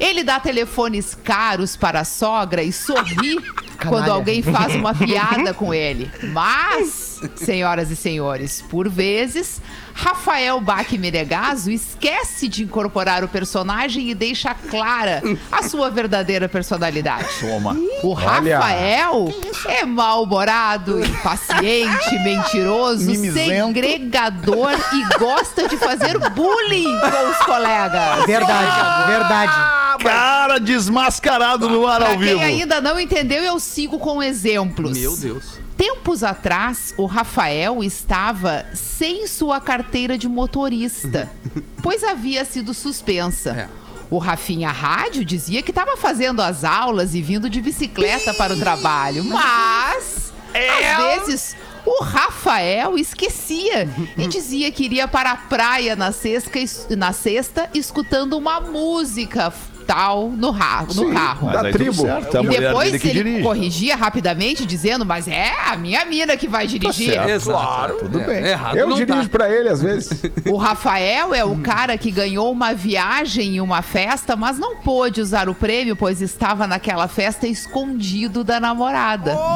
[0.00, 3.36] Ele dá telefones caros para a sogra e sorri
[3.78, 4.12] quando Canalha.
[4.12, 6.10] alguém faz uma piada com ele.
[6.32, 9.60] Mas, senhoras e senhores, por vezes,
[9.94, 17.28] Rafael Bach Menegaso esquece de incorporar o personagem e deixa clara a sua verdadeira personalidade.
[17.40, 17.76] Toma.
[18.02, 19.32] O Rafael
[19.66, 23.66] é mal-humorado, impaciente, mentiroso, Mimizento.
[23.66, 28.26] segregador e gosta de fazer bullying com os colegas.
[28.26, 29.87] Verdade, verdade.
[29.98, 32.40] Cara desmascarado no ar ao quem vivo.
[32.40, 34.96] ainda não entendeu, eu sigo com exemplos.
[34.96, 35.58] Meu Deus.
[35.76, 41.30] Tempos atrás, o Rafael estava sem sua carteira de motorista,
[41.82, 43.50] pois havia sido suspensa.
[43.50, 43.68] É.
[44.10, 48.58] O Rafinha Rádio dizia que estava fazendo as aulas e vindo de bicicleta para o
[48.58, 56.10] trabalho, mas às vezes o Rafael esquecia e dizia que iria para a praia na
[56.10, 56.50] sexta,
[56.96, 59.52] na sexta escutando uma música
[59.88, 61.46] tal no, ra- no carro.
[61.46, 61.94] Mas Da tribo.
[61.94, 63.42] certo, é E depois ele dirige.
[63.42, 67.14] corrigia rapidamente, dizendo, mas é a minha mina que vai dirigir.
[67.14, 67.28] certo.
[67.30, 67.94] Exato.
[68.00, 68.44] tudo É, bem.
[68.50, 69.38] Errado Eu não dirijo tá.
[69.38, 70.10] pra ele às vezes.
[70.46, 75.22] O Rafael é o cara que ganhou uma viagem em uma festa, mas não pôde
[75.22, 79.34] usar o prêmio, pois estava naquela festa escondido da namorada.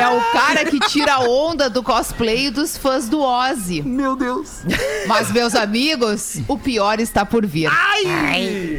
[0.00, 3.82] É o cara que tira onda do cosplay dos fãs do Ozzy.
[3.82, 4.60] Meu Deus.
[5.06, 7.70] Mas, meus amigos, o pior está por vir.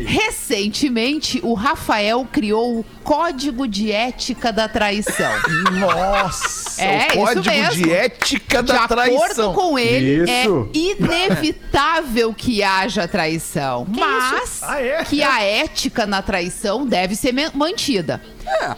[0.06, 5.32] Recentemente, o Rafael criou o Código de Ética da Traição.
[5.80, 7.84] Nossa, É, o isso código mesmo.
[7.86, 9.54] de ética De da acordo traição.
[9.54, 10.70] com ele, Isso.
[10.74, 13.88] é inevitável que haja traição.
[13.90, 15.04] mas Ah, é?
[15.04, 18.22] que a ética na traição deve ser mantida.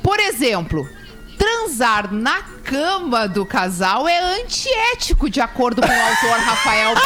[0.04, 0.88] Por exemplo,
[1.40, 2.36] transar na
[2.70, 6.94] cama do casal é antiético, de acordo com o autor Rafael.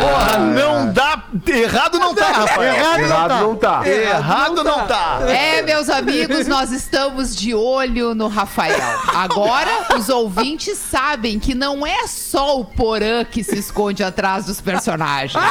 [0.00, 1.24] Porra, não dá.
[1.46, 2.74] Errado não tá, Rafael.
[2.74, 3.88] Errado não tá.
[3.88, 5.20] Errado não tá.
[5.28, 8.78] É, meus amigos, nós estamos de olho no Rafael.
[9.14, 14.60] Agora, os ouvintes sabem que não é só o Porã que se esconde atrás dos
[14.60, 15.42] personagens.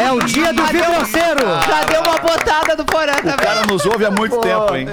[0.00, 1.40] É o dia do vidraceiro.
[1.68, 3.51] Já deu uma botada do Porã também.
[3.52, 4.86] Cara nos ouve há muito tempo, hein?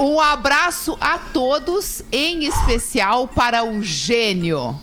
[0.00, 4.78] Um abraço a todos, em especial para o gênio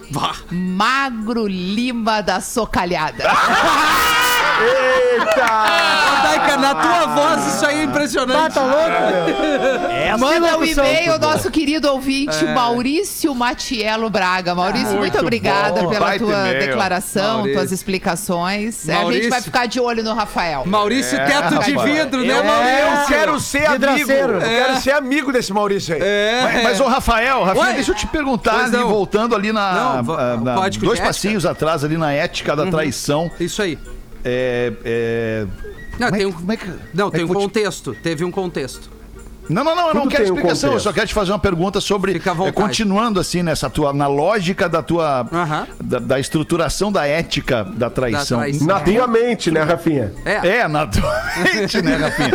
[0.49, 3.25] Magro Lima da Socalhada.
[4.59, 5.47] Eita!
[6.23, 8.53] Daica, na tua voz isso aí é impressionante.
[8.53, 10.19] Tá louco?
[10.19, 10.85] Manda um locução.
[10.85, 14.55] e-mail, nosso querido ouvinte Maurício Matielo Braga.
[14.55, 15.89] Maurício, muito, Muito obrigada bom.
[15.89, 17.59] pela Baita tua declaração, Maurício.
[17.59, 18.87] tuas explicações.
[18.89, 19.23] É, a Maurício.
[19.23, 20.63] gente vai ficar de olho no Rafael.
[20.65, 23.01] Maurício, teto de vidro, né, Eu, Maurício?
[23.01, 24.11] eu quero ser amigo.
[24.11, 26.01] Eu quero ser amigo desse Maurício aí.
[26.03, 26.41] É.
[26.43, 27.73] Mas, mas, ô Rafael, Rafinha, Oi.
[27.73, 31.83] deixa eu te perguntar, ali, voltando ali na, Não, ah, na- código dois passinhos atrás
[31.83, 33.29] ali na ética da traição.
[33.39, 33.77] Isso aí.
[34.23, 35.47] É, é,
[35.99, 37.41] Não, como é tem que- um, como é que- não, é tem que um te-
[37.41, 37.95] contexto.
[38.01, 38.89] Teve um contexto.
[39.49, 41.79] Não, não, não, eu não quero um explicação, eu só quero te fazer uma pergunta
[41.79, 42.13] sobre.
[42.13, 43.93] Fica à é, continuando assim, nessa tua.
[43.93, 45.25] Na lógica da tua.
[45.31, 45.67] Aham.
[45.81, 48.39] Da, da estruturação da ética da traição.
[48.39, 48.67] Da traição.
[48.67, 50.13] Na tua mente, né, Rafinha?
[50.25, 50.47] É.
[50.59, 52.31] É, naturalmente, né, Rafinha?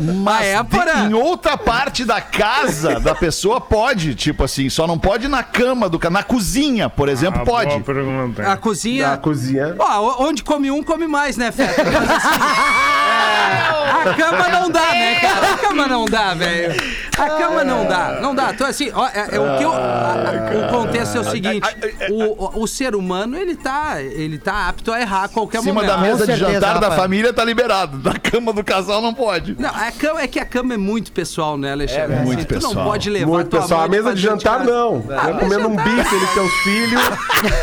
[0.22, 1.06] Mas é, porra.
[1.08, 5.88] em outra parte da casa da pessoa pode, tipo assim, só não pode na cama
[5.88, 7.70] do ca- na cozinha, por exemplo, Ah, pode.
[7.70, 8.42] Boa pergunta.
[8.52, 9.08] A cozinha.
[9.10, 9.74] Na cozinha.
[9.78, 11.82] Ó, onde come um, come mais, né, Feta?
[11.84, 12.40] Mas, assim,
[14.06, 15.52] é, a cama não dá, né, cara?
[15.54, 16.74] A cama não dá, velho.
[17.18, 18.50] A cama não dá, não dá.
[18.52, 21.66] Então, assim, ó, é, é o que eu, a- a- o contexto é o seguinte:
[22.10, 25.62] o, o, o ser humano, ele tá, ele tá apto a errar a qualquer Em
[25.62, 25.90] cima momento.
[25.90, 27.00] da mesa de certeza, jantar da rapaz.
[27.02, 27.98] família tá liberado.
[28.02, 29.56] Na cama do casal não pode.
[29.58, 32.14] Não, a cama, é que a cama é muito pessoal, né, Alexandre?
[32.16, 32.86] É muito tu não pessoal.
[32.86, 33.82] pode levar Muito tua pessoal.
[33.82, 35.04] A mesa de jantar, não.
[35.10, 37.02] Ah, mas comendo um bife, ele tem os filhos.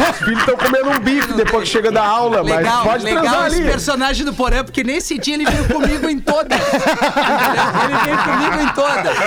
[0.10, 3.24] Os filhos estão comendo um bife depois que chega da aula, Legal, mas pode legal
[3.24, 3.66] transar esse ali.
[3.70, 6.60] personagem do Porã, porque nesse dia ele veio comigo em todas.
[6.60, 6.84] Entendeu?
[7.84, 9.18] ele veio comigo em todas.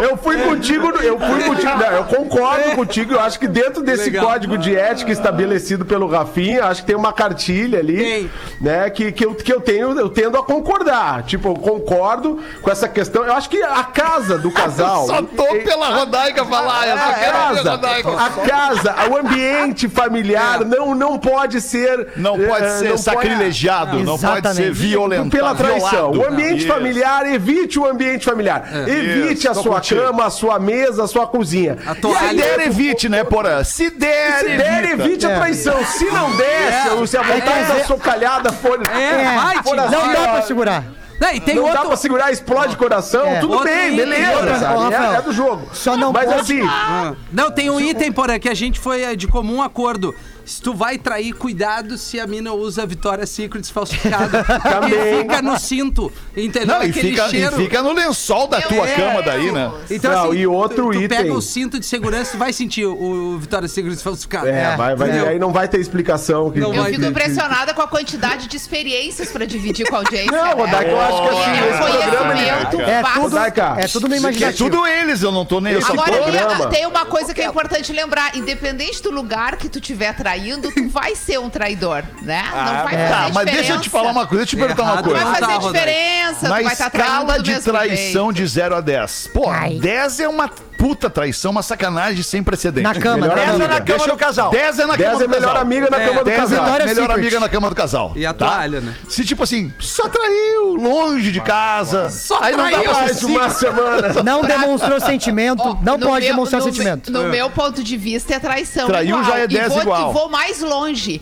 [0.00, 1.76] Não, eu fui contigo, eu fui contigo.
[1.78, 3.14] Não, eu concordo contigo.
[3.14, 4.26] Eu acho que dentro desse Legal.
[4.26, 8.30] código de ética estabelecido pelo Rafinha, acho que tem uma cartilha ali, Tem.
[8.60, 8.90] né?
[8.90, 11.22] Que, que, eu, que eu tenho, eu tendo a concordar.
[11.24, 13.24] Tipo, eu concordo com essa questão.
[13.24, 15.06] Eu acho que a casa do casal.
[15.06, 18.10] Só tô pela Rodaica falar, eu só A quero a casa, Rodaica.
[18.10, 22.08] a casa, o ambiente familiar não, não pode ser.
[22.16, 25.30] Não pode ser não sacrilegiado, não, pode ser violentado.
[25.30, 26.12] pela traição.
[26.12, 26.18] violado.
[26.20, 26.68] O ambiente Isso.
[26.68, 28.64] familiar, evite o ambiente familiar.
[28.86, 30.00] Evite Isso, a sua contigo.
[30.02, 31.76] cama, a sua mesa, a sua cozinha.
[31.86, 32.42] A Se toalha.
[32.42, 33.62] der, evite, né, Porã?
[33.64, 35.02] Se der, Se der, evita.
[35.08, 35.84] evite a traição.
[35.84, 38.80] Se não der, se- se a vontade da socalhada for.
[38.88, 39.80] É, vai, for Tio.
[39.80, 40.84] assim, Não dá ó, pra segurar.
[41.18, 41.86] Não, e tem não dá outro.
[41.88, 43.40] pra segurar, explode coração, É.
[43.40, 44.32] tudo Outro bem, item, beleza,
[44.72, 45.66] outra- é, é do jogo.
[45.72, 49.02] só não Mas pode- assim, Ah, Não, tem um item, porém, que a gente foi
[49.02, 50.14] eh, de comum acordo.
[50.46, 54.44] Se tu vai trair, cuidado se a mina usa a Vitória Secret falsificada.
[54.46, 55.18] Porque Também.
[55.22, 56.68] fica no cinto, entendeu?
[56.78, 57.56] Não, e Aquele fica, e cheiro.
[57.56, 58.94] fica no lençol da tua É.
[58.94, 59.72] cama daí, né?
[59.90, 61.08] Então, Não, assim, e outro tu, tu item.
[61.18, 62.94] pega o cinto de segurança, tu vai sentir o,
[63.34, 64.46] o Vitória Secret falsificado.
[64.46, 65.28] é, vai, vai, Entendeu?
[65.28, 66.50] aí não vai ter explicação.
[66.50, 67.08] Que, Não Eu vai fico ter.
[67.10, 70.30] impressionada com a quantidade de experiências pra dividir com a audiência.
[70.30, 70.54] Não, né?
[70.54, 73.14] Rodaica, eu acho que assim, É esse programa ele- conhecimento É vasto.
[73.20, 74.70] tudo, Rodaica, é tudo no Que é imaginativo.
[74.70, 75.74] tudo eles, eu não tô nem.
[75.74, 76.66] Agora programa.
[76.68, 80.88] tem uma coisa que é importante lembrar: independente do lugar que tu estiver traindo, tu
[80.88, 82.42] vai ser um traidor, né?
[82.50, 84.82] Não vai fazer Tá, mas deixa eu te falar uma coisa, deixa eu te perguntar
[84.82, 85.24] uma Errado Não coisa.
[85.24, 85.86] vai fazer Não tá, Rodaica.
[85.90, 88.34] diferença, Na tu vai estar traindo de traição jeito.
[88.34, 89.30] de 0 a 10.
[89.32, 89.78] Pô, Ai.
[89.78, 92.92] 10 é uma puta traição, uma sacanagem sem precedentes.
[92.92, 93.42] Na cama, Melhor né?
[93.42, 93.68] Essa é amiga.
[93.68, 94.50] na cama Deixa do casal.
[94.50, 95.62] 10 é na 10 cama é do melhor casal.
[95.62, 96.58] amiga na cama do 10 é casal.
[96.58, 97.20] a Vitória melhor Secret.
[97.20, 98.12] amiga na cama do casal.
[98.16, 98.46] E a tá?
[98.46, 98.94] toalha, né?
[99.08, 102.10] Se tipo assim, só traiu, longe de casa.
[102.10, 104.22] Só aí não dá pra Mais uma semana.
[104.22, 107.10] Não demonstrou sentimento, Ó, não pode meu- demonstrar no sentimento.
[107.12, 108.86] me- No meu ponto de vista é traição.
[108.86, 109.24] Traiu igual.
[109.24, 110.10] já é 10 e vou, igual.
[110.10, 111.20] E vou mais longe.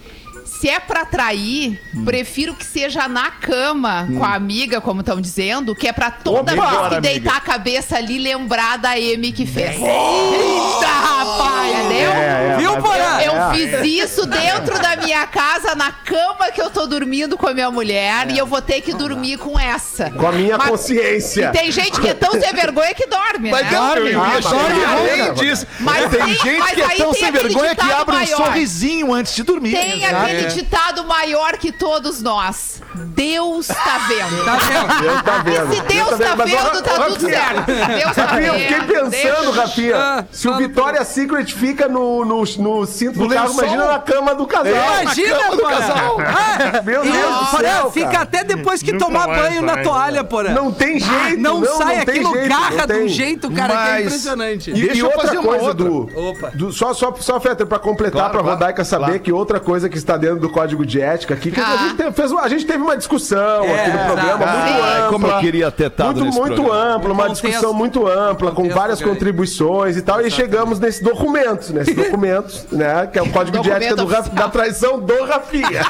[0.65, 2.07] Se é pra trair, Hum.
[2.07, 6.55] prefiro que seja na cama com a amiga, como estão dizendo, que é pra toda
[6.55, 6.89] Opa!
[6.89, 7.37] vez que deitar amiga.
[7.37, 9.77] a cabeça ali lembrar da M que fez.
[9.77, 11.75] Eita, rapaz!
[11.85, 12.11] Entendeu?
[12.13, 13.21] É, Viu, mas- Porã?
[13.21, 17.53] Eu fiz isso dentro da minha casa, na cama que eu tô dormindo com a
[17.53, 20.11] minha mulher, e eu vou ter que dormir com essa.
[20.13, 21.51] Com a minha Mas- consciência.
[21.55, 23.77] E tem gente que é tão sem vergonha que dorme, Mas né?
[23.97, 25.41] eu ia Ah, dorme, além dorme.
[25.41, 25.67] disso.
[25.81, 28.19] Mas tem tem- gente mas que é tão tem sem aquele vergonha que abre um
[28.19, 28.37] maior.
[28.47, 29.73] sorrisinho antes de dormir.
[29.73, 32.83] Tem aquele ditado maior que todos nós.
[32.95, 34.45] Deus tá vendo.
[34.45, 35.01] Tá vendo?
[35.03, 35.75] Deus tá vendo.
[35.75, 37.67] Se Deus tá Mas, ó, vendo, tá tudo Rafinha, certo.
[37.99, 39.11] Deus tá Rafinha, eu fiquei vendo.
[39.11, 43.35] pensando, Deixa- Rafinha, Ah, se o Victoria's Secret fica no, no, no cinto No do
[43.35, 44.73] carro, imagina na cama do casal.
[45.03, 46.17] Imagina, cama do casal.
[46.21, 50.23] Ah, Meu e, Deus do céu, fica até depois que Nunca tomar banho na toalha?
[50.25, 50.51] Porã.
[50.51, 53.75] Não tem jeito, Não, não, sai não tem aquilo, jeito, garra de um jeito, cara,
[53.77, 54.71] que é impressionante.
[54.71, 55.85] E, Deixa e eu outra fazer uma coisa, outra.
[55.85, 56.51] do, Opa.
[56.55, 59.97] do- só, só, só Fetter, pra completar, Claro, pra Rodaica saber que outra coisa que
[59.99, 61.77] está dentro do código de ética aqui, que a, Ah.
[61.79, 64.59] gente teve, fez, uma- a gente teve uma discussão É, aqui no programa exato.
[64.59, 65.09] muito ampla.
[65.11, 66.95] como eu queria ter estado muito, nesse muito programa.
[66.97, 69.15] ampla, uma Contexto- discussão muito ampla, com várias grande.
[69.15, 73.71] contribuições e tal, e chegamos nesse documento, nesse documento, né, que é o código de
[73.71, 75.83] ética do, da traição do Rafinha.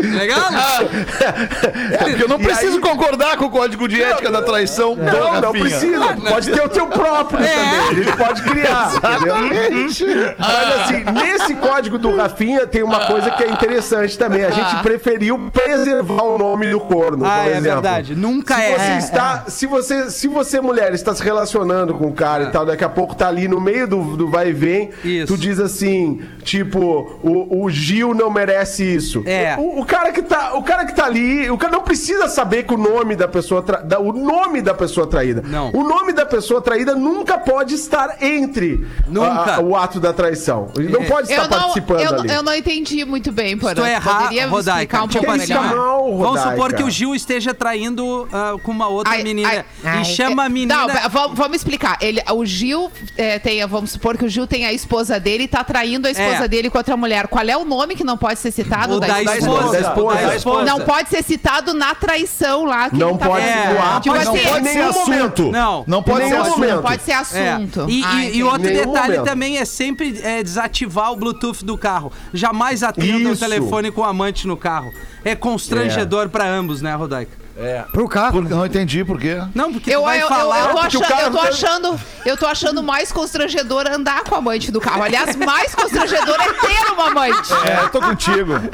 [0.00, 0.50] Legal?
[1.92, 5.12] É, porque eu não preciso concordar com o código de ética da traição do Não,
[5.12, 5.64] não Rafinha.
[5.64, 6.16] precisa.
[6.28, 7.54] Pode ter o teu próprio também.
[7.90, 8.90] A gente pode criar.
[8.94, 10.34] entendeu?
[10.38, 14.44] Mas assim, nesse código do Rafinha tem uma coisa que é interessante também.
[14.44, 17.24] A gente preferiu preservar o nome do corno.
[17.24, 18.14] Ah, por é verdade.
[18.14, 18.78] Nunca Se é.
[18.78, 22.50] você É, está, se você, se você mulher está se relacionando com o cara e
[22.50, 25.32] tal, daqui a pouco tá ali no meio do, do vai e vem, Isso.
[25.34, 29.22] tu diz assim, tipo, o, o Gil não merece isso.
[29.26, 29.56] É.
[29.58, 32.64] O, o cara que tá, o cara que tá ali, o cara não precisa saber
[32.64, 35.42] que o nome da pessoa, tra- da- o nome da pessoa traída.
[35.46, 35.70] Não.
[35.72, 39.56] O nome da pessoa traída nunca pode estar entre Nunca.
[39.56, 40.68] a- o ato da traição.
[40.84, 42.32] Ele não pode estar Eu não, participando eu, ali.
[42.32, 45.40] eu não entendi muito bem, por Se tu errar, Poderia Rodaica, explicar um tipo pouco
[45.40, 45.74] assim, melhor?
[45.76, 50.02] Não, Vamos supor que o Gil esteja traindo ah, com uma outra Ai, menina ai,
[50.02, 50.74] e chama a menina.
[50.86, 51.96] Não, vamos, vamos explicar.
[52.00, 55.48] Ele, o Gil é, tem, vamos supor que o Gil tem a esposa dele e
[55.48, 56.48] tá traindo a esposa É.
[56.48, 57.26] dele com outra mulher.
[57.28, 59.70] Qual é o nome que não pode ser citado O da esposa.
[59.72, 60.26] Da esposa.
[60.26, 60.64] Da esposa.
[60.64, 62.90] Não pode ser citado na traição lá.
[62.90, 63.44] que Não ele tá pode.
[63.46, 65.50] Ah, Tipo mas não assim, pode ser assunto.
[65.50, 65.84] Não.
[65.86, 66.66] Não pode ser assunto.
[66.66, 67.14] Não pode ser É.
[67.14, 67.86] assunto.
[67.88, 70.42] E, outro detalhe também é sempre é,
[70.74, 72.12] desativar o Bluetooth do carro.
[72.32, 74.92] Jamais atenda o telefone com o amante no carro.
[75.24, 77.43] É constrangedor pra ambos, né, Rodaica?
[77.92, 78.32] Pro carro.
[78.32, 79.38] Por- não entendi por quê.
[79.54, 80.58] Não, porque Eu, vai eu, eu, falar.
[80.60, 84.34] eu tô porque o achando, eu tô achando, eu tô achando mais constrangedor andar com
[84.34, 85.02] a amante do carro.
[85.02, 87.52] Aliás, mais constrangedor é ter uma amante.
[87.64, 88.54] É, eu tô contigo.
[88.58, 88.70] né?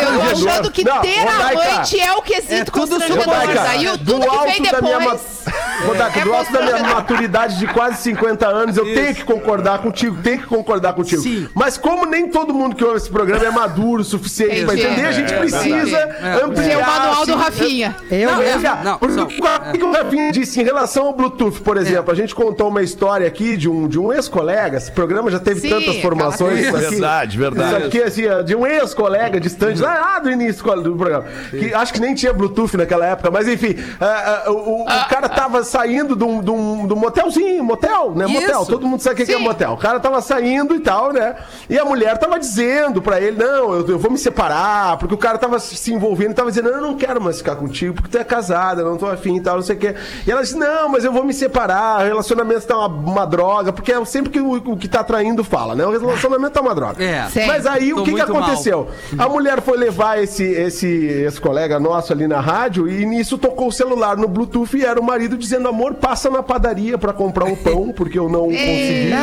[0.00, 3.24] Eu, eu tô achando que Não, ter Rodaica, amante é o quesito é tudo constrangedor.
[3.24, 5.44] Rodaica, Daí o- do tudo que vem da minha depois.
[5.86, 8.94] Rodaica, É do alto da minha maturidade de quase 50 anos, eu Isso.
[8.94, 11.20] tenho que concordar contigo, tenho que concordar contigo.
[11.22, 11.48] Sim.
[11.54, 15.06] Mas como nem todo mundo que ouve esse programa é maduro o suficiente pra entender,
[15.06, 16.40] a gente É, precisa É.
[16.42, 16.70] ampliar.
[16.72, 17.96] É o manual do assim, Rafinha.
[18.22, 18.66] Eu Não, mesmo.
[18.66, 22.12] é- não, Porque só- o que o Rafinha disse em relação ao Bluetooth, por exemplo,
[22.12, 25.60] a gente contou uma história aqui de um, de um ex-colega, esse programa já teve
[25.60, 26.66] Sim, tantas formações.
[26.68, 26.76] aqui.
[26.90, 27.76] Verdade, verdade.
[27.78, 31.24] Isso aqui, assim, de um ex-colega distante, lá do início do programa.
[31.50, 35.28] Que acho que nem tinha Bluetooth naquela época, mas enfim, ah, ah, o, o cara
[35.28, 38.26] tava saindo de um, de um, de um motelzinho, motel, né?
[38.26, 38.70] Motel, Isso.
[38.70, 39.72] todo mundo sabe o que que é motel.
[39.72, 41.34] O cara tava saindo e tal, né?
[41.68, 45.18] E a mulher tava dizendo pra ele: Não, eu, eu vou me separar, porque o
[45.18, 48.18] cara tava se envolvendo e tava dizendo: Não, eu não quero mais ficar contigo, porque
[48.18, 49.94] tu é casada, não tô afim e tal, não sei o quê.
[50.26, 53.72] E ela disse: Não, mas eu vou me separar, o relacionamento tá uma, uma droga,
[53.72, 55.86] porque é sempre que o, o que tá traindo fala, né?
[55.86, 57.02] O relacionamento tá uma droga.
[57.02, 57.26] É.
[57.46, 58.42] Mas aí o que, que muito mal.
[58.42, 58.88] aconteceu?
[59.18, 63.68] A mulher foi levar esse, esse, esse colega nosso ali na rádio e nisso tocou
[63.68, 67.46] o celular no Bluetooth e era o marido dizendo: Amor, passa na padaria pra comprar
[67.46, 69.14] o pão, porque eu não consegui.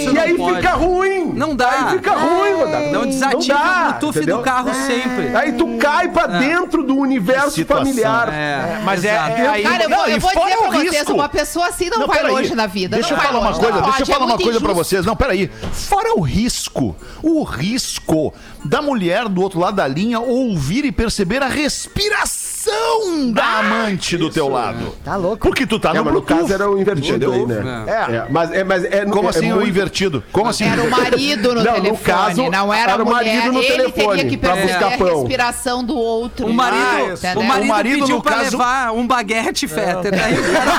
[0.00, 0.56] Isso E não aí pode.
[0.56, 1.32] fica ruim.
[1.34, 1.70] Não dá.
[1.70, 2.90] Aí fica ruim, Rodaica.
[2.92, 4.36] Não desative dá, o Bluetooth entendeu?
[4.38, 5.34] do carro sempre.
[5.36, 7.84] Aí tu cai pra dentro do universo Situação.
[8.10, 8.32] Familiar.
[8.32, 9.30] É, Mas é, exato.
[9.30, 9.62] é aí.
[9.62, 11.12] Cara, eu não, vou, e eu vou dizer pra vocês, risco.
[11.12, 12.32] uma pessoa assim não, vai peraí.
[12.32, 12.96] longe na vida.
[12.96, 14.60] Deixa não eu vai falar uma longe, coisa, não deixa eu é falar uma coisa
[14.60, 14.84] pra injusto.
[14.84, 15.06] vocês.
[15.06, 15.50] Não, peraí.
[15.72, 18.34] Fora o risco, o risco
[18.64, 24.16] da mulher do outro lado da linha ouvir e perceber a respiração traição da amante
[24.16, 24.94] do teu lado.
[25.04, 25.38] Tá louco?
[25.48, 26.40] Porque tu tá É, no mas no Bluetooth.
[26.42, 27.84] caso era o invertido aí, né?
[27.86, 28.16] É.
[28.16, 30.22] É, mas é, mas é, Como é assim o muito- invertido?
[30.32, 30.64] Como assim?
[30.64, 33.34] Era o marido no Não, no telefone, caso, não era, era a o mulher.
[33.36, 35.18] marido no Ele telefone, teria que pra perceber buscar a pão.
[35.20, 36.46] respiração do outro.
[36.46, 40.12] O marido, Ah, o O marido, marido, pediu no pra caso- levar um baguete, Fetter.
[40.22, 40.70] Aí o cara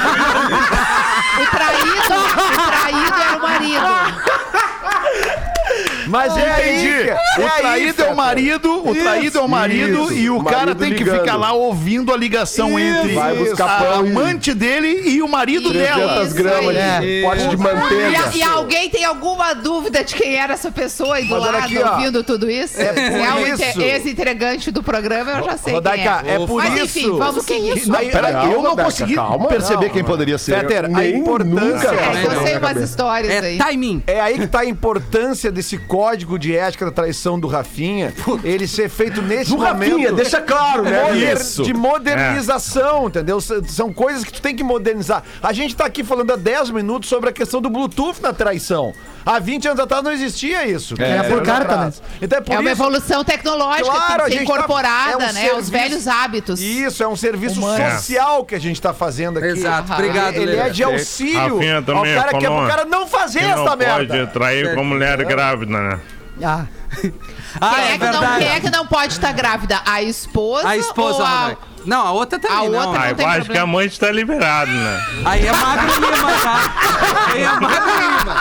[1.42, 4.32] O traído, o traído era o marido.
[6.12, 6.72] Mas é aí.
[6.76, 7.04] Entendi.
[7.04, 8.12] que- O é aí, traído é Fetter.
[8.12, 10.14] o marido, o traído é o marido isso.
[10.14, 11.20] e o O cara tem que ligando.
[11.22, 12.98] ficar lá ouvindo a ligação Isso.
[13.00, 16.34] entre Vai buscar a pão amante dele e o marido 300 dela.
[16.34, 17.02] Gramas aí.
[17.18, 18.32] de pote de E, manteiga.
[18.36, 21.78] e alguém tem alguma dúvida de quem era essa pessoa aí do Mas lado aqui,
[21.78, 21.92] ó.
[21.96, 22.80] ouvindo tudo isso?
[22.82, 26.36] É por é ex-entregante do programa, eu já sei Rodaica, quem é.
[26.36, 27.00] é por Mas isso.
[27.00, 27.88] enfim, vamos seguir.
[27.88, 29.48] Não, Aí- peraí, Calma, eu não consegui calma.
[29.48, 30.08] perceber quem Calma.
[30.10, 30.60] poderia ser.
[30.60, 31.88] Fetter, a importância.
[31.90, 33.58] É, eu sei umas histórias é aí.
[33.58, 34.04] timing.
[34.08, 38.12] É aí que tá a importância desse código de ética da traição do Rafinha,
[38.44, 39.92] ele ser feito nesse Do momento.
[39.92, 41.04] Rafinha, deixa claro, né?
[41.04, 41.62] moder- Isso.
[41.62, 43.38] de modernização, entendeu?
[43.38, 45.24] S- São coisas que tu tem que modernizar.
[45.44, 48.94] A gente tá aqui falando há 10 minutos sobre a questão do Bluetooth na traição.
[49.26, 50.96] Há 20 anos atrás não existia isso.
[51.00, 51.94] Era por carta, né?
[52.22, 54.48] Então é por É uma isso evolução tecnológica Claro, que a tem que ser gente
[54.48, 55.28] tá- incorporada, é um né?
[55.34, 56.60] serviço- Aos velhos hábitos.
[56.62, 57.92] Isso, é um serviço Humano.
[57.92, 59.48] social que a gente tá fazendo aqui.
[59.48, 61.40] Exato, obrigado, Ele, ele é de auxílio
[61.96, 64.08] ao cara que é pro cara não fazer Que essa não merda.
[64.18, 66.00] pode trair com mulher grávida, né?
[66.44, 66.66] Ah,
[67.60, 69.82] Ah, Quem, é que não, quem é que não pode estar grávida?
[69.86, 70.68] A esposa?
[70.68, 71.56] A esposa, ou a...
[71.86, 72.88] Não, a outra também A não.
[72.88, 73.64] outra Ah, eu tem acho que problema.
[73.64, 75.02] a mãe está liberada, né?
[75.26, 76.74] Aí é Magro Lima, tá?
[77.34, 78.36] Aí é Magro Lima.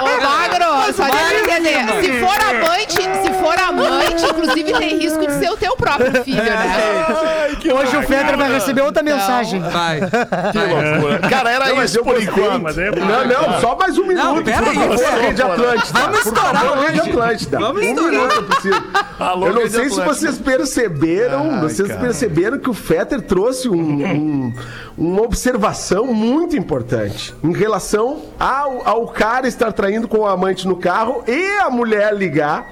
[0.00, 2.02] Ô, Magro, só deixa eu entender.
[2.02, 6.42] Se for amante, se for amante, inclusive tem risco de ser o teu próprio filho,
[6.42, 7.48] né?
[7.72, 9.60] hoje o Fetter vai receber outra mensagem.
[9.60, 10.00] Vai.
[11.30, 12.80] Cara, era Não, mas isso eu por enquanto.
[12.80, 14.24] É Não, não, só mais um minuto.
[14.24, 15.20] Não, pera aí.
[15.26, 16.00] Rede Atlântida.
[16.00, 16.86] Vamos estourar hoje.
[16.86, 17.58] Rede Atlântida.
[17.58, 18.10] Vamos um estourar.
[18.12, 18.82] minuto eu preciso.
[19.18, 24.52] Alô, eu não sei se vocês perceberam, vocês perceberam que o Fetter trouxe um- um-
[24.98, 30.76] uma observação muito importante em relação ao, ao cara estar traindo com o amante no
[30.76, 32.66] carro e a mulher ligar.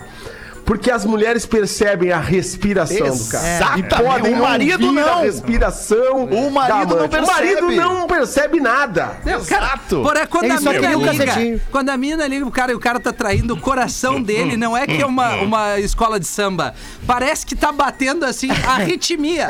[0.69, 3.79] Porque as mulheres percebem a respiração do cara.
[3.79, 5.19] E podem O marido ouvir não.
[5.21, 6.25] a respiração.
[6.27, 7.25] O marido da não percebe.
[7.25, 9.17] O marido não percebe nada.
[9.25, 10.03] Exato.
[10.03, 11.61] Porém, quando Ele a só mina liga, cacetinho.
[11.73, 14.77] quando a mina liga o cara e o cara tá traindo o coração dele, não
[14.77, 16.75] é que é uma, uma escola de samba.
[17.07, 19.49] Parece que tá batendo assim a arritmia.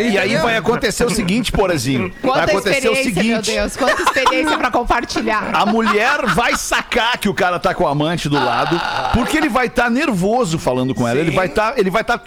[0.00, 2.12] E aí vai acontecer o seguinte, Porazinho.
[2.26, 3.52] Vai Quanta acontecer o experiência, meu seguinte.
[3.52, 3.76] Deus.
[3.76, 5.50] Quanta experiência pra compartilhar.
[5.54, 8.80] A mulher vai sacar que o cara tá com o amante do lado,
[9.14, 11.18] porque ele vai estar nervoso falando com ela.
[11.18, 12.18] Ele vai estar, ele vai estar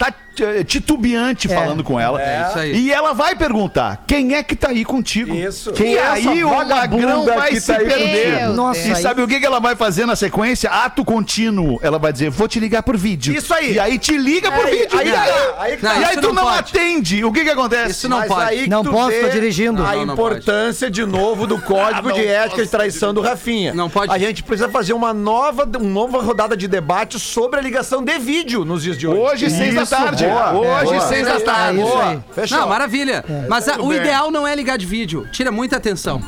[0.66, 2.22] titubeante falando com ela.
[2.22, 2.76] É isso aí.
[2.78, 5.72] E ela vai perguntar: "Quem é que tá aí contigo?" Isso.
[5.74, 8.48] Quem e é aí essa o magrão vai que se tá aí perder.
[8.50, 10.70] Nossa, e aí- sabe o que que ela vai fazer na sequência?
[10.70, 11.80] Ato contínuo.
[11.82, 13.74] Ela vai dizer: "Vou te ligar por vídeo." Isso aí.
[13.74, 14.98] E aí te liga por Aí- vídeo.
[15.00, 16.00] aí e tá, aí, aí Não, tá.
[16.00, 17.24] e aí isso tu não não atende.
[17.26, 17.92] O que que acontece?
[17.92, 18.42] Isso não Mas pode.
[18.44, 19.84] aí Não posso, tô dirigindo.
[19.86, 23.74] A importância, de novo, do código de ética de traição do Rafinha.
[23.74, 24.12] Não pode.
[24.14, 28.18] A gente precisa fazer uma nova, uma nova rodada de debate sobre a ligação de
[28.20, 29.20] vídeo nos dias de hoje.
[29.46, 30.26] Hoje, seis da tarde.
[30.26, 31.02] boa, Hoje, boa.
[31.08, 31.82] seis da É tarde.
[31.82, 32.20] isso aí.
[32.34, 32.60] Fechou.
[32.60, 33.24] Não, maravilha.
[33.50, 33.98] Mas a- o bem.
[33.98, 35.28] ideal não é ligar de vídeo.
[35.32, 36.22] Tira muita atenção.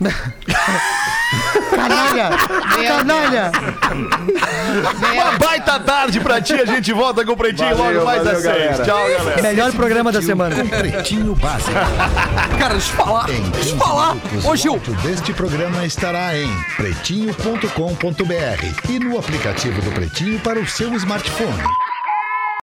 [1.74, 2.30] Canalha!
[2.86, 3.52] Canalha!
[5.12, 6.54] Uma baita tarde pra ti.
[6.54, 8.76] A gente volta com o Pretinho Valeu, logo mais às seis.
[8.78, 9.42] Tchau, galera.
[9.42, 10.54] Melhor programa da semana.
[10.56, 11.72] Com Pretinho Básico.
[12.58, 13.26] Cara, deixa eu falar.
[13.26, 14.16] Deixa 15 eu falar.
[14.44, 14.72] Ô, o Gil.
[14.72, 21.62] áudio deste programa estará em pretinho.com.br e no aplicativo do Pretinho para o seu smartphone.